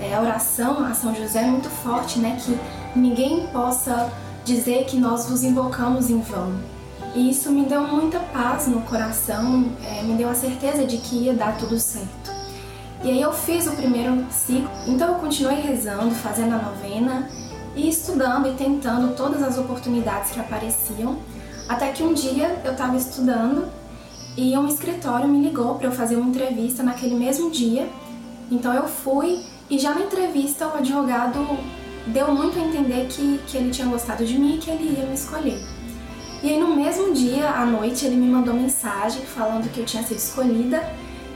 É, 0.00 0.14
a 0.14 0.20
oração 0.20 0.84
a 0.84 0.94
São 0.94 1.14
José 1.14 1.42
é 1.42 1.46
muito 1.46 1.68
forte, 1.68 2.18
né, 2.18 2.38
que 2.44 2.58
ninguém 2.98 3.46
possa 3.48 4.12
dizer 4.44 4.84
que 4.84 4.96
nós 4.96 5.28
vos 5.28 5.42
invocamos 5.42 6.10
em 6.10 6.20
vão. 6.20 6.52
E 7.14 7.30
isso 7.30 7.50
me 7.50 7.64
deu 7.64 7.82
muita 7.82 8.18
paz 8.18 8.66
no 8.66 8.80
coração, 8.82 9.70
é, 9.84 10.02
me 10.02 10.14
deu 10.14 10.28
a 10.28 10.34
certeza 10.34 10.84
de 10.84 10.98
que 10.98 11.16
ia 11.16 11.34
dar 11.34 11.56
tudo 11.56 11.78
certo. 11.78 12.43
E 13.04 13.10
aí 13.10 13.20
eu 13.20 13.34
fiz 13.34 13.66
o 13.66 13.72
primeiro 13.72 14.24
ciclo, 14.30 14.70
então 14.86 15.08
eu 15.08 15.14
continuei 15.16 15.60
rezando, 15.60 16.10
fazendo 16.14 16.54
a 16.54 16.56
novena 16.56 17.28
e 17.76 17.86
estudando 17.86 18.48
e 18.48 18.52
tentando 18.52 19.14
todas 19.14 19.42
as 19.42 19.58
oportunidades 19.58 20.30
que 20.30 20.40
apareciam, 20.40 21.18
até 21.68 21.92
que 21.92 22.02
um 22.02 22.14
dia 22.14 22.62
eu 22.64 22.72
estava 22.72 22.96
estudando 22.96 23.68
e 24.38 24.56
um 24.56 24.66
escritório 24.66 25.28
me 25.28 25.42
ligou 25.42 25.74
para 25.74 25.88
eu 25.88 25.92
fazer 25.92 26.16
uma 26.16 26.30
entrevista 26.30 26.82
naquele 26.82 27.14
mesmo 27.14 27.50
dia. 27.50 27.86
Então 28.50 28.72
eu 28.72 28.88
fui 28.88 29.42
e 29.68 29.78
já 29.78 29.94
na 29.94 30.00
entrevista 30.00 30.66
o 30.66 30.74
advogado 30.74 31.46
deu 32.06 32.32
muito 32.32 32.58
a 32.58 32.62
entender 32.62 33.06
que, 33.08 33.38
que 33.46 33.58
ele 33.58 33.70
tinha 33.70 33.86
gostado 33.86 34.24
de 34.24 34.38
mim 34.38 34.54
e 34.54 34.58
que 34.58 34.70
ele 34.70 34.98
ia 34.98 35.04
me 35.04 35.14
escolher. 35.14 35.60
E 36.42 36.48
aí 36.48 36.58
no 36.58 36.74
mesmo 36.74 37.12
dia, 37.12 37.50
à 37.50 37.66
noite, 37.66 38.06
ele 38.06 38.16
me 38.16 38.28
mandou 38.28 38.54
mensagem 38.54 39.20
falando 39.26 39.70
que 39.70 39.80
eu 39.80 39.84
tinha 39.84 40.02
sido 40.02 40.16
escolhida 40.16 40.82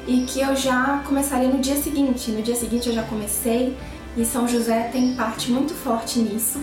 e 0.08 0.22
que 0.22 0.40
eu 0.40 0.56
já 0.56 1.02
começaria 1.06 1.48
no 1.48 1.58
dia 1.58 1.76
seguinte. 1.76 2.30
No 2.30 2.42
dia 2.42 2.56
seguinte 2.56 2.88
eu 2.88 2.94
já 2.94 3.02
comecei 3.02 3.76
e 4.16 4.24
São 4.24 4.48
José 4.48 4.88
tem 4.90 5.14
parte 5.14 5.50
muito 5.50 5.74
forte 5.74 6.18
nisso. 6.18 6.60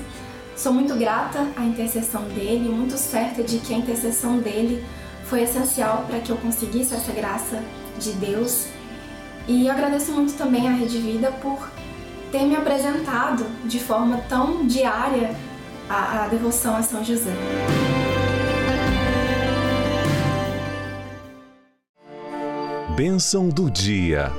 Sou 0.58 0.74
muito 0.74 0.96
grata 0.96 1.48
à 1.56 1.64
intercessão 1.64 2.24
dele, 2.24 2.68
muito 2.70 2.98
certa 2.98 3.44
de 3.44 3.60
que 3.60 3.74
a 3.74 3.78
intercessão 3.78 4.40
dele 4.40 4.84
foi 5.26 5.44
essencial 5.44 6.06
para 6.08 6.20
que 6.20 6.32
eu 6.32 6.38
conseguisse 6.38 6.96
essa 6.96 7.12
graça 7.12 7.62
de 8.00 8.14
Deus. 8.14 8.66
E 9.48 9.70
agradeço 9.70 10.12
muito 10.12 10.34
também 10.34 10.68
à 10.68 10.72
Rede 10.72 10.98
Vida 10.98 11.32
por 11.34 11.70
ter 12.32 12.44
me 12.46 12.56
apresentado 12.56 13.46
de 13.66 13.80
forma 13.80 14.18
tão 14.28 14.66
diária 14.66 15.36
a, 15.88 16.24
a 16.24 16.28
devoção 16.30 16.76
a 16.76 16.82
São 16.82 17.04
José. 17.04 17.34
Bênção 22.96 23.50
do 23.50 23.70
dia. 23.70 24.32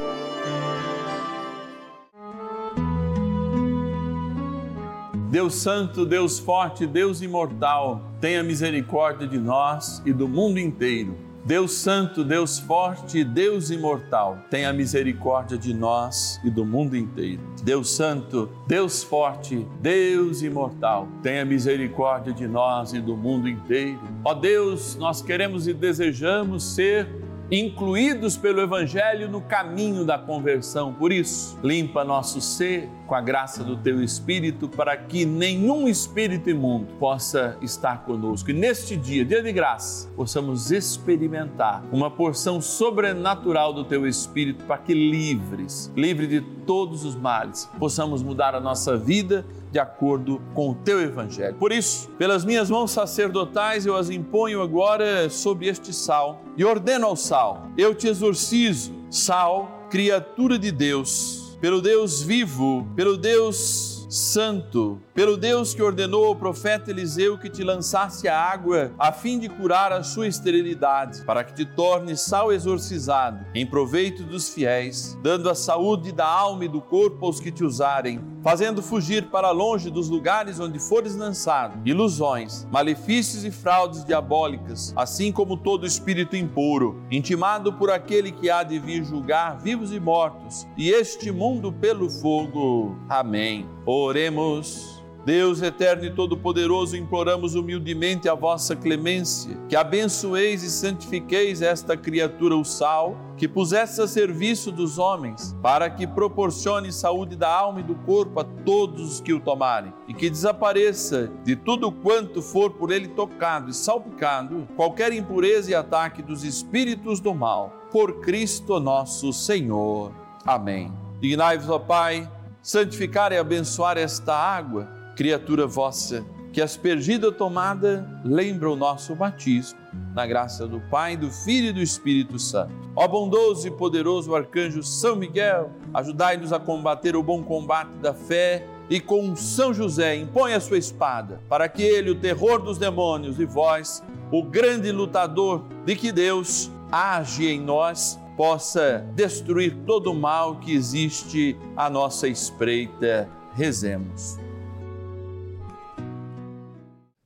Deus 5.30 5.56
Santo, 5.56 6.06
Deus 6.06 6.38
Forte, 6.38 6.86
Deus 6.86 7.20
Imortal, 7.20 8.00
tenha 8.18 8.42
misericórdia 8.42 9.28
de 9.28 9.36
nós 9.36 10.00
e 10.06 10.12
do 10.14 10.26
mundo 10.26 10.58
inteiro. 10.58 11.14
Deus 11.44 11.74
Santo, 11.74 12.24
Deus 12.24 12.58
Forte, 12.58 13.22
Deus 13.22 13.70
Imortal, 13.70 14.38
tenha 14.50 14.72
misericórdia 14.72 15.58
de 15.58 15.74
nós 15.74 16.40
e 16.42 16.48
do 16.48 16.64
mundo 16.64 16.96
inteiro. 16.96 17.42
Deus 17.62 17.94
Santo, 17.94 18.48
Deus 18.66 19.02
Forte, 19.02 19.66
Deus 19.82 20.40
Imortal, 20.40 21.06
tenha 21.22 21.44
misericórdia 21.44 22.32
de 22.32 22.48
nós 22.48 22.94
e 22.94 23.00
do 23.00 23.18
mundo 23.18 23.50
inteiro. 23.50 24.00
Ó 24.24 24.32
Deus, 24.32 24.96
nós 24.96 25.20
queremos 25.20 25.68
e 25.68 25.74
desejamos 25.74 26.74
ser 26.74 27.06
incluídos 27.50 28.36
pelo 28.36 28.60
Evangelho 28.60 29.28
no 29.28 29.40
caminho 29.40 30.04
da 30.04 30.18
conversão. 30.18 30.92
Por 30.92 31.12
isso, 31.12 31.58
limpa 31.62 32.04
nosso 32.04 32.40
ser 32.40 32.88
com 33.06 33.14
a 33.14 33.20
graça 33.20 33.62
do 33.62 33.76
Teu 33.76 34.02
Espírito, 34.02 34.68
para 34.68 34.96
que 34.96 35.24
nenhum 35.24 35.86
espírito 35.86 36.50
imundo 36.50 36.86
possa 36.98 37.56
estar 37.62 38.04
conosco. 38.04 38.50
E 38.50 38.54
neste 38.54 38.96
dia, 38.96 39.24
dia 39.24 39.42
de 39.42 39.52
graça, 39.52 40.08
possamos 40.16 40.72
experimentar 40.72 41.84
uma 41.92 42.10
porção 42.10 42.60
sobrenatural 42.60 43.72
do 43.72 43.84
Teu 43.84 44.06
Espírito, 44.06 44.64
para 44.64 44.78
que 44.78 44.92
livres, 44.92 45.92
livre 45.96 46.26
de 46.26 46.40
todos 46.40 47.04
os 47.04 47.14
males, 47.14 47.70
possamos 47.78 48.22
mudar 48.22 48.56
a 48.56 48.60
nossa 48.60 48.96
vida 48.96 49.44
de 49.76 49.80
acordo 49.80 50.40
com 50.54 50.70
o 50.70 50.74
teu 50.74 51.02
evangelho. 51.02 51.54
Por 51.56 51.70
isso, 51.70 52.08
pelas 52.12 52.46
minhas 52.46 52.70
mãos 52.70 52.92
sacerdotais, 52.92 53.84
eu 53.84 53.94
as 53.94 54.08
imponho 54.08 54.62
agora 54.62 55.28
sobre 55.28 55.68
este 55.68 55.92
sal 55.92 56.42
e 56.56 56.64
ordeno 56.64 57.04
ao 57.04 57.14
sal: 57.14 57.68
eu 57.76 57.94
te 57.94 58.08
exorcizo, 58.08 58.94
sal, 59.10 59.86
criatura 59.90 60.58
de 60.58 60.72
Deus, 60.72 61.58
pelo 61.60 61.82
Deus 61.82 62.22
vivo, 62.22 62.88
pelo 62.96 63.18
Deus 63.18 63.96
santo, 64.08 65.00
pelo 65.12 65.36
Deus 65.36 65.74
que 65.74 65.82
ordenou 65.82 66.26
ao 66.26 66.36
profeta 66.36 66.90
Eliseu 66.90 67.36
que 67.36 67.50
te 67.50 67.62
lançasse 67.62 68.28
a 68.28 68.38
água 68.38 68.92
a 68.98 69.12
fim 69.12 69.38
de 69.38 69.48
curar 69.48 69.92
a 69.92 70.02
sua 70.02 70.26
esterilidade, 70.26 71.22
para 71.24 71.44
que 71.44 71.54
te 71.54 71.64
torne 71.64 72.16
sal 72.16 72.52
exorcizado, 72.52 73.44
em 73.54 73.66
proveito 73.66 74.22
dos 74.22 74.48
fiéis, 74.48 75.18
dando 75.22 75.50
a 75.50 75.54
saúde 75.54 76.12
da 76.12 76.26
alma 76.26 76.64
e 76.64 76.68
do 76.68 76.80
corpo 76.80 77.26
aos 77.26 77.40
que 77.40 77.50
te 77.50 77.64
usarem, 77.64 78.20
fazendo 78.46 78.80
fugir 78.80 79.24
para 79.24 79.50
longe 79.50 79.90
dos 79.90 80.08
lugares 80.08 80.60
onde 80.60 80.78
fores 80.78 81.16
lançado 81.16 81.80
ilusões, 81.84 82.64
malefícios 82.70 83.44
e 83.44 83.50
fraudes 83.50 84.04
diabólicas, 84.04 84.92
assim 84.94 85.32
como 85.32 85.56
todo 85.56 85.84
espírito 85.84 86.36
impuro, 86.36 87.02
intimado 87.10 87.72
por 87.72 87.90
aquele 87.90 88.30
que 88.30 88.48
há 88.48 88.62
de 88.62 88.78
vir 88.78 89.04
julgar 89.04 89.58
vivos 89.58 89.90
e 89.90 89.98
mortos, 89.98 90.64
e 90.76 90.90
este 90.90 91.32
mundo 91.32 91.72
pelo 91.72 92.08
fogo. 92.08 92.96
Amém. 93.08 93.68
Oremos. 93.84 94.95
Deus 95.26 95.60
eterno 95.60 96.04
e 96.04 96.10
todo-poderoso, 96.12 96.96
imploramos 96.96 97.56
humildemente 97.56 98.28
a 98.28 98.34
vossa 98.36 98.76
clemência, 98.76 99.58
que 99.68 99.74
abençoeis 99.74 100.62
e 100.62 100.70
santifiqueis 100.70 101.60
esta 101.60 101.96
criatura, 101.96 102.54
o 102.54 102.64
sal, 102.64 103.16
que 103.36 103.48
pusesse 103.48 104.00
a 104.00 104.06
serviço 104.06 104.70
dos 104.70 105.00
homens, 105.00 105.52
para 105.60 105.90
que 105.90 106.06
proporcione 106.06 106.92
saúde 106.92 107.34
da 107.34 107.52
alma 107.52 107.80
e 107.80 107.82
do 107.82 107.96
corpo 107.96 108.38
a 108.38 108.44
todos 108.44 109.14
os 109.14 109.20
que 109.20 109.32
o 109.32 109.40
tomarem, 109.40 109.92
e 110.06 110.14
que 110.14 110.30
desapareça 110.30 111.28
de 111.42 111.56
tudo 111.56 111.90
quanto 111.90 112.40
for 112.40 112.70
por 112.70 112.92
ele 112.92 113.08
tocado 113.08 113.68
e 113.68 113.74
salpicado 113.74 114.68
qualquer 114.76 115.12
impureza 115.12 115.72
e 115.72 115.74
ataque 115.74 116.22
dos 116.22 116.44
espíritos 116.44 117.18
do 117.18 117.34
mal. 117.34 117.72
Por 117.90 118.20
Cristo 118.20 118.78
nosso 118.78 119.32
Senhor. 119.32 120.12
Amém. 120.44 120.92
Dignai-vos, 121.20 121.68
ó 121.68 121.80
Pai, 121.80 122.30
santificar 122.62 123.32
e 123.32 123.38
abençoar 123.38 123.98
esta 123.98 124.32
água 124.32 124.94
criatura 125.16 125.66
vossa, 125.66 126.24
que 126.52 126.60
aspergida 126.60 127.32
tomada 127.32 128.06
lembra 128.24 128.70
o 128.70 128.76
nosso 128.76 129.14
batismo, 129.14 129.78
na 130.14 130.26
graça 130.26 130.66
do 130.66 130.78
Pai, 130.90 131.16
do 131.16 131.30
Filho 131.30 131.68
e 131.68 131.72
do 131.72 131.80
Espírito 131.80 132.38
Santo. 132.38 132.72
Ó 132.94 133.08
bondoso 133.08 133.66
e 133.66 133.70
poderoso 133.70 134.34
arcanjo 134.34 134.82
São 134.82 135.16
Miguel, 135.16 135.70
ajudai-nos 135.92 136.52
a 136.52 136.58
combater 136.58 137.16
o 137.16 137.22
bom 137.22 137.42
combate 137.42 137.90
da 138.02 138.14
fé 138.14 138.66
e 138.88 139.00
com 139.00 139.34
São 139.34 139.74
José 139.74 140.16
impõe 140.16 140.52
a 140.52 140.60
sua 140.60 140.78
espada, 140.78 141.40
para 141.48 141.68
que 141.68 141.82
ele, 141.82 142.10
o 142.10 142.20
terror 142.20 142.62
dos 142.62 142.78
demônios, 142.78 143.40
e 143.40 143.44
vós, 143.44 144.02
o 144.30 144.42
grande 144.42 144.92
lutador 144.92 145.64
de 145.84 145.96
que 145.96 146.12
Deus 146.12 146.70
age 146.92 147.46
em 147.46 147.60
nós, 147.60 148.18
possa 148.36 149.04
destruir 149.14 149.74
todo 149.86 150.12
o 150.12 150.14
mal 150.14 150.56
que 150.56 150.74
existe 150.74 151.56
à 151.74 151.88
nossa 151.88 152.28
espreita. 152.28 153.28
Rezemos. 153.54 154.45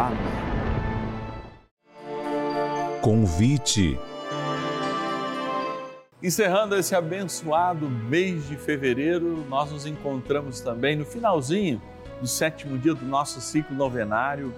Amém. 0.00 0.18
Convite. 3.02 3.98
Encerrando 6.22 6.74
esse 6.74 6.94
abençoado 6.94 7.88
mês 7.88 8.48
de 8.48 8.56
fevereiro, 8.56 9.44
nós 9.48 9.70
nos 9.70 9.84
encontramos 9.84 10.60
também 10.60 10.96
no 10.96 11.04
finalzinho 11.04 11.80
do 12.18 12.26
sétimo 12.26 12.78
dia 12.78 12.94
do 12.94 13.04
nosso 13.04 13.40
ciclo 13.42 13.76
novenário, 13.76 14.54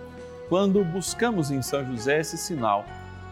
quando 0.48 0.84
buscamos 0.84 1.50
em 1.50 1.60
São 1.60 1.84
José 1.86 2.20
esse 2.20 2.38
sinal, 2.38 2.84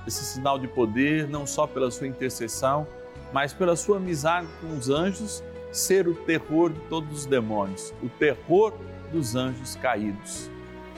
esse 0.07 0.25
sinal 0.25 0.59
de 0.59 0.67
poder, 0.67 1.29
não 1.29 1.47
só 1.47 1.67
pela 1.67 1.91
sua 1.91 2.07
intercessão, 2.09 2.87
mas 3.33 3.53
pela 3.53 3.77
sua 3.77 3.99
amizade 3.99 4.49
com 4.61 4.77
os 4.77 4.89
anjos, 4.89 5.45
ser 5.71 6.09
o 6.09 6.15
terror 6.15 6.73
de 6.73 6.81
todos 6.89 7.21
os 7.21 7.27
demônios, 7.27 7.93
o 8.03 8.09
terror 8.09 8.73
dos 9.13 9.37
anjos 9.37 9.77
caídos. 9.77 10.51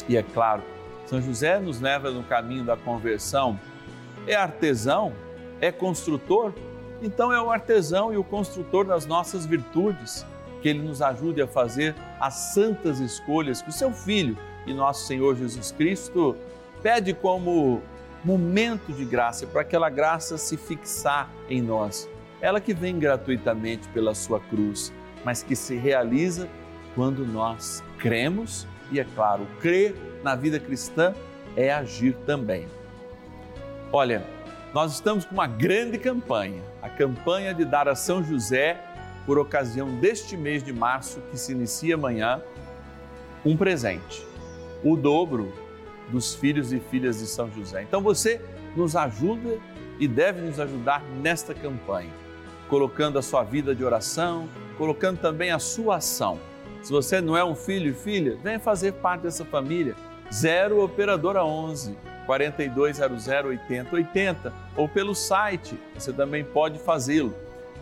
E 0.08 0.16
é 0.16 0.22
claro, 0.22 0.62
são 1.12 1.20
José 1.20 1.58
nos 1.58 1.78
leva 1.78 2.10
no 2.10 2.22
caminho 2.22 2.64
da 2.64 2.74
conversão. 2.74 3.60
É 4.26 4.34
artesão? 4.34 5.12
É 5.60 5.70
construtor? 5.70 6.54
Então 7.02 7.30
é 7.30 7.38
o 7.38 7.50
artesão 7.50 8.14
e 8.14 8.16
o 8.16 8.24
construtor 8.24 8.86
das 8.86 9.04
nossas 9.04 9.44
virtudes. 9.44 10.24
Que 10.62 10.70
ele 10.70 10.78
nos 10.78 11.02
ajude 11.02 11.42
a 11.42 11.46
fazer 11.46 11.94
as 12.18 12.54
santas 12.54 12.98
escolhas 12.98 13.60
que 13.60 13.68
o 13.68 13.72
seu 13.72 13.92
Filho 13.92 14.38
e 14.66 14.72
nosso 14.72 15.06
Senhor 15.06 15.36
Jesus 15.36 15.70
Cristo 15.70 16.34
pede 16.82 17.12
como 17.12 17.82
momento 18.24 18.90
de 18.90 19.04
graça, 19.04 19.46
para 19.46 19.60
aquela 19.60 19.90
graça 19.90 20.38
se 20.38 20.56
fixar 20.56 21.28
em 21.46 21.60
nós. 21.60 22.08
Ela 22.40 22.58
que 22.58 22.72
vem 22.72 22.98
gratuitamente 22.98 23.86
pela 23.88 24.14
sua 24.14 24.40
cruz, 24.40 24.90
mas 25.22 25.42
que 25.42 25.54
se 25.54 25.76
realiza 25.76 26.48
quando 26.94 27.26
nós 27.26 27.84
cremos 27.98 28.66
e, 28.90 28.98
é 28.98 29.04
claro, 29.14 29.46
crer 29.60 29.94
na 30.22 30.34
vida 30.34 30.58
cristã 30.58 31.14
é 31.56 31.72
agir 31.72 32.14
também. 32.26 32.66
Olha, 33.92 34.24
nós 34.72 34.92
estamos 34.94 35.24
com 35.24 35.34
uma 35.34 35.46
grande 35.46 35.98
campanha, 35.98 36.62
a 36.80 36.88
campanha 36.88 37.52
de 37.52 37.64
dar 37.64 37.88
a 37.88 37.94
São 37.94 38.24
José, 38.24 38.80
por 39.26 39.38
ocasião 39.38 39.94
deste 40.00 40.36
mês 40.36 40.64
de 40.64 40.72
março 40.72 41.20
que 41.30 41.38
se 41.38 41.52
inicia 41.52 41.94
amanhã, 41.94 42.42
um 43.44 43.56
presente, 43.56 44.26
o 44.82 44.96
dobro 44.96 45.52
dos 46.08 46.34
filhos 46.34 46.72
e 46.72 46.80
filhas 46.80 47.18
de 47.18 47.26
São 47.26 47.50
José. 47.50 47.82
Então 47.82 48.00
você 48.00 48.40
nos 48.76 48.96
ajuda 48.96 49.58
e 49.98 50.08
deve 50.08 50.40
nos 50.40 50.58
ajudar 50.58 51.02
nesta 51.20 51.54
campanha, 51.54 52.10
colocando 52.68 53.18
a 53.18 53.22
sua 53.22 53.44
vida 53.44 53.74
de 53.74 53.84
oração, 53.84 54.48
colocando 54.76 55.20
também 55.20 55.50
a 55.50 55.58
sua 55.58 55.96
ação. 55.96 56.40
Se 56.82 56.90
você 56.90 57.20
não 57.20 57.36
é 57.36 57.44
um 57.44 57.54
filho 57.54 57.90
e 57.90 57.94
filha, 57.94 58.36
venha 58.42 58.58
fazer 58.58 58.92
parte 58.94 59.22
dessa 59.22 59.44
família 59.44 59.94
0 60.32 60.82
operadora 60.82 61.44
11 61.44 61.96
4200 62.26 63.28
8080 63.28 64.52
ou 64.76 64.88
pelo 64.88 65.14
site, 65.14 65.78
você 65.94 66.12
também 66.12 66.44
pode 66.44 66.78
fazê-lo. 66.78 67.34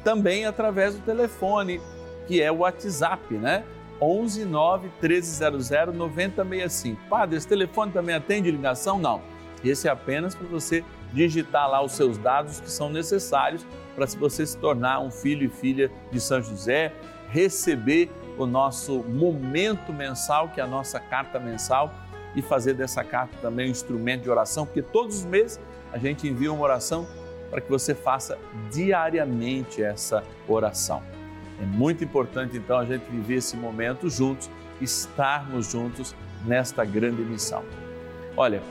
Também 0.02 0.46
através 0.46 0.94
do 0.94 1.00
telefone, 1.02 1.80
que 2.26 2.40
é 2.42 2.50
o 2.50 2.58
WhatsApp, 2.58 3.34
né? 3.34 3.64
11 4.00 4.44
9 4.46 4.90
1300 5.00 5.70
9065. 5.94 7.00
Padre, 7.08 7.36
esse 7.36 7.46
telefone 7.46 7.92
também 7.92 8.14
atende 8.14 8.50
ligação? 8.50 8.98
Não. 8.98 9.20
Esse 9.62 9.88
é 9.88 9.90
apenas 9.90 10.34
para 10.34 10.46
você 10.46 10.82
digitar 11.12 11.68
lá 11.68 11.82
os 11.82 11.92
seus 11.92 12.16
dados 12.16 12.60
que 12.60 12.70
são 12.70 12.88
necessários 12.88 13.66
para 13.94 14.06
você 14.06 14.46
se 14.46 14.56
tornar 14.56 15.00
um 15.00 15.10
filho 15.10 15.44
e 15.44 15.50
filha 15.50 15.90
de 16.10 16.18
São 16.18 16.40
José, 16.40 16.94
receber 17.28 18.10
o 18.38 18.46
nosso 18.46 19.04
momento 19.04 19.92
mensal, 19.92 20.48
que 20.48 20.60
é 20.60 20.64
a 20.64 20.66
nossa 20.66 20.98
carta 20.98 21.38
mensal, 21.38 21.92
e 22.34 22.42
fazer 22.42 22.74
dessa 22.74 23.02
carta 23.02 23.36
também 23.40 23.68
um 23.68 23.70
instrumento 23.70 24.22
de 24.22 24.30
oração, 24.30 24.64
porque 24.66 24.82
todos 24.82 25.18
os 25.18 25.24
meses 25.24 25.60
a 25.92 25.98
gente 25.98 26.28
envia 26.28 26.52
uma 26.52 26.62
oração 26.62 27.06
para 27.50 27.60
que 27.60 27.68
você 27.68 27.94
faça 27.94 28.38
diariamente 28.70 29.82
essa 29.82 30.22
oração. 30.48 31.02
É 31.60 31.64
muito 31.64 32.04
importante 32.04 32.56
então 32.56 32.78
a 32.78 32.84
gente 32.84 33.04
viver 33.10 33.36
esse 33.36 33.56
momento 33.56 34.08
juntos, 34.08 34.48
estarmos 34.80 35.70
juntos 35.70 36.14
nesta 36.46 36.84
grande 36.84 37.22
missão. 37.22 37.64
Olha, 38.36 38.62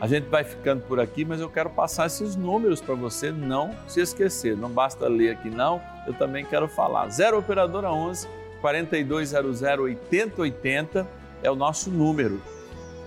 a 0.00 0.06
gente 0.06 0.28
vai 0.28 0.42
ficando 0.42 0.82
por 0.82 0.98
aqui, 0.98 1.24
mas 1.24 1.40
eu 1.40 1.48
quero 1.48 1.70
passar 1.70 2.06
esses 2.06 2.34
números 2.34 2.80
para 2.80 2.94
você 2.94 3.30
não 3.30 3.74
se 3.86 4.00
esquecer. 4.00 4.56
Não 4.56 4.70
basta 4.70 5.06
ler 5.08 5.30
aqui 5.30 5.48
não, 5.48 5.80
eu 6.06 6.14
também 6.14 6.44
quero 6.44 6.68
falar. 6.68 7.08
0 7.08 7.38
operadora 7.38 7.92
11 7.92 8.26
4200 8.60 9.62
8080 9.62 11.06
é 11.42 11.50
o 11.50 11.54
nosso 11.54 11.90
número. 11.90 12.40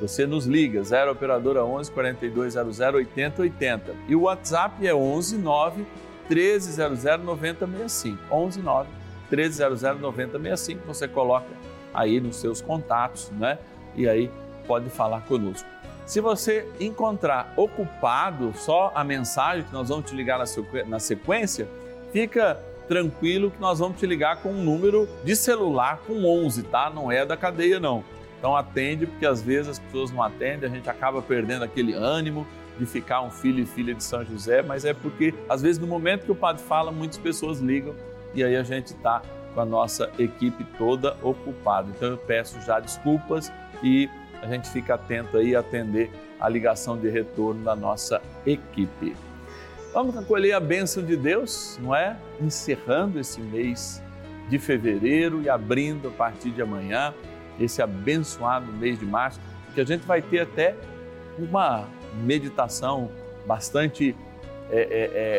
Você 0.04 0.28
nos 0.28 0.46
liga 0.46 0.84
0 0.84 1.14
operadora 1.14 1.64
11 1.64 1.90
4200 1.90 2.78
8080 2.78 3.96
e 4.10 4.14
o 4.14 4.24
WhatsApp 4.24 4.86
é 4.86 4.94
11 4.94 5.38
9 5.38 5.86
1300 6.30 7.24
9065. 7.24 8.20
11 8.30 8.62
9 8.62 8.90
1300 9.32 10.02
9065. 10.02 10.86
Você 10.86 11.08
coloca 11.08 11.48
aí 11.94 12.20
nos 12.20 12.36
seus 12.36 12.62
contatos, 12.62 13.32
né? 13.32 13.58
E 13.96 14.06
aí 14.06 14.30
pode 14.68 14.90
falar 14.90 15.22
conosco. 15.22 15.70
Se 16.06 16.20
você 16.20 16.68
encontrar 16.82 17.54
ocupado 17.56 18.52
só 18.58 18.92
a 18.94 19.06
mensagem 19.06 19.64
que 19.64 19.72
nós 19.72 19.88
vamos 19.88 20.10
te 20.10 20.14
ligar 20.14 20.38
na 20.86 21.00
sequência, 21.00 21.66
fica 22.12 22.62
tranquilo 22.90 23.50
que 23.50 23.62
nós 23.62 23.80
vamos 23.80 23.98
te 23.98 24.06
ligar 24.06 24.42
com 24.42 24.50
um 24.50 24.64
número 24.66 25.08
de 25.24 25.34
celular 25.34 26.02
com 26.06 26.26
11, 26.26 26.64
tá? 26.64 26.90
Não 26.90 27.10
é 27.10 27.26
da 27.26 27.38
cadeia 27.38 27.80
não. 27.80 28.04
Então 28.44 28.58
atende, 28.58 29.08
porque 29.08 29.26
às 29.26 29.42
vezes 29.42 29.70
as 29.70 29.80
pessoas 29.80 30.12
não 30.12 30.22
atendem, 30.22 30.70
a 30.70 30.74
gente 30.74 30.90
acaba 30.90 31.22
perdendo 31.22 31.64
aquele 31.64 31.94
ânimo 31.94 32.46
de 32.78 32.86
ficar 32.86 33.22
um 33.22 33.32
filho 33.32 33.64
e 33.64 33.66
filha 33.66 33.96
de 33.96 34.04
São 34.04 34.26
José, 34.26 34.62
mas 34.62 34.84
é 34.84 34.94
porque 34.94 35.34
às 35.48 35.62
vezes 35.62 35.80
no 35.80 35.88
momento 35.88 36.26
que 36.26 36.32
o 36.34 36.36
padre 36.36 36.62
fala, 36.62 36.92
muitas 36.92 37.18
pessoas 37.18 37.60
ligam 37.62 37.96
e 38.36 38.44
aí 38.44 38.58
a 38.58 38.64
gente 38.64 38.88
está 38.88 39.22
com 39.54 39.62
a 39.62 39.66
nossa 39.66 40.12
equipe 40.20 40.66
toda 40.78 41.16
ocupada. 41.24 41.88
Então 41.96 42.10
eu 42.10 42.18
peço 42.18 42.60
já 42.64 42.82
desculpas 42.82 43.50
e 43.82 44.10
a 44.42 44.48
gente 44.48 44.70
fica 44.70 44.96
atento 44.96 45.38
aí 45.38 45.56
a 45.56 45.62
atender 45.62 46.12
a 46.38 46.50
ligação 46.50 46.98
de 46.98 47.10
retorno 47.10 47.64
da 47.64 47.78
nossa 47.78 48.22
equipe. 48.46 49.16
Vamos 49.94 50.18
acolher 50.18 50.52
a 50.52 50.60
bênção 50.60 51.02
de 51.02 51.16
Deus, 51.16 51.80
não 51.82 51.96
é? 51.96 52.18
Encerrando 52.42 53.22
esse 53.22 53.40
mês 53.40 54.04
de 54.50 54.60
fevereiro 54.60 55.42
e 55.42 55.48
abrindo 55.48 56.10
a 56.10 56.12
partir 56.12 56.52
de 56.52 56.62
amanhã 56.62 57.14
esse 57.60 57.82
abençoado 57.82 58.72
mês 58.74 59.00
de 59.00 59.06
março, 59.06 59.40
que 59.74 59.82
a 59.82 59.86
gente 59.86 60.06
vai 60.06 60.22
ter 60.22 60.42
até 60.42 60.76
uma 61.38 61.88
meditação 62.24 63.10
bastante 63.46 64.16
é, 64.70 64.78
é, 64.78 64.86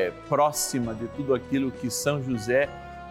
é, 0.07 0.13
próxima 0.29 0.95
de 0.95 1.07
tudo 1.09 1.35
aquilo 1.35 1.71
que 1.71 1.91
São 1.91 2.23
José 2.23 2.69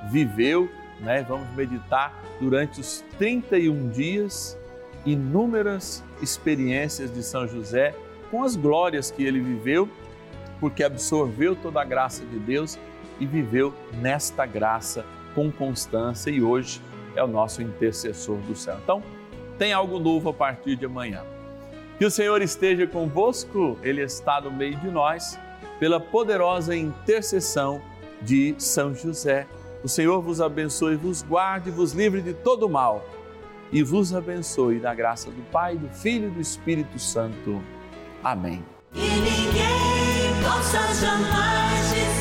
viveu. 0.10 0.70
Né? 1.00 1.26
Vamos 1.28 1.50
meditar 1.56 2.14
durante 2.40 2.80
os 2.80 3.04
31 3.18 3.90
dias 3.90 4.58
inúmeras 5.06 6.04
experiências 6.22 7.14
de 7.14 7.24
São 7.24 7.48
José 7.48 7.94
com 8.32 8.44
as 8.44 8.56
glórias 8.56 9.12
que 9.12 9.24
ele 9.24 9.40
viveu 9.42 9.90
porque 10.64 10.82
absorveu 10.82 11.58
toda 11.58 11.82
a 11.82 11.84
graça 11.84 12.24
de 12.26 12.40
Deus 12.40 12.80
e 13.20 13.26
viveu 13.26 13.74
nesta 14.02 14.46
graça 14.46 15.06
com 15.36 15.52
constância 15.52 16.32
e 16.32 16.42
hoje 16.42 16.82
é 17.16 17.24
o 17.24 17.28
nosso 17.28 17.62
intercessor 17.62 18.38
do 18.38 18.56
céu. 18.56 18.78
Então, 18.84 19.04
tem 19.58 19.74
algo 19.74 20.00
novo 20.00 20.30
a 20.30 20.34
partir 20.34 20.76
de 20.76 20.86
amanhã. 20.86 21.24
Que 21.98 22.06
o 22.06 22.12
Senhor 22.12 22.42
esteja 22.42 22.88
convosco, 22.88 23.78
Ele 23.82 24.02
está 24.02 24.42
no 24.42 24.52
meio 24.52 24.76
de 24.78 24.90
nós, 24.90 25.40
pela 25.80 26.00
poderosa 26.00 26.76
intercessão 26.76 27.82
de 28.22 28.56
São 28.58 28.96
José. 28.96 29.48
O 29.84 29.88
Senhor 29.88 30.22
vos 30.22 30.42
abençoe, 30.42 30.96
vos 30.96 31.22
guarde, 31.22 31.70
vos 31.70 31.94
livre 31.94 32.22
de 32.22 32.34
todo 32.34 32.70
mal 32.70 33.06
e 33.72 33.84
vos 33.84 34.14
abençoe 34.14 34.80
na 34.80 34.94
graça 34.94 35.30
do 35.30 35.42
Pai, 35.52 35.78
do 35.78 35.90
Filho 35.90 36.28
e 36.28 36.32
do 36.32 36.42
Espírito 36.42 36.98
Santo. 37.00 37.62
Amém 38.24 38.64
possa 40.44 40.94
jamais 40.94 41.90
dizer 41.90 42.08
que 42.08 42.13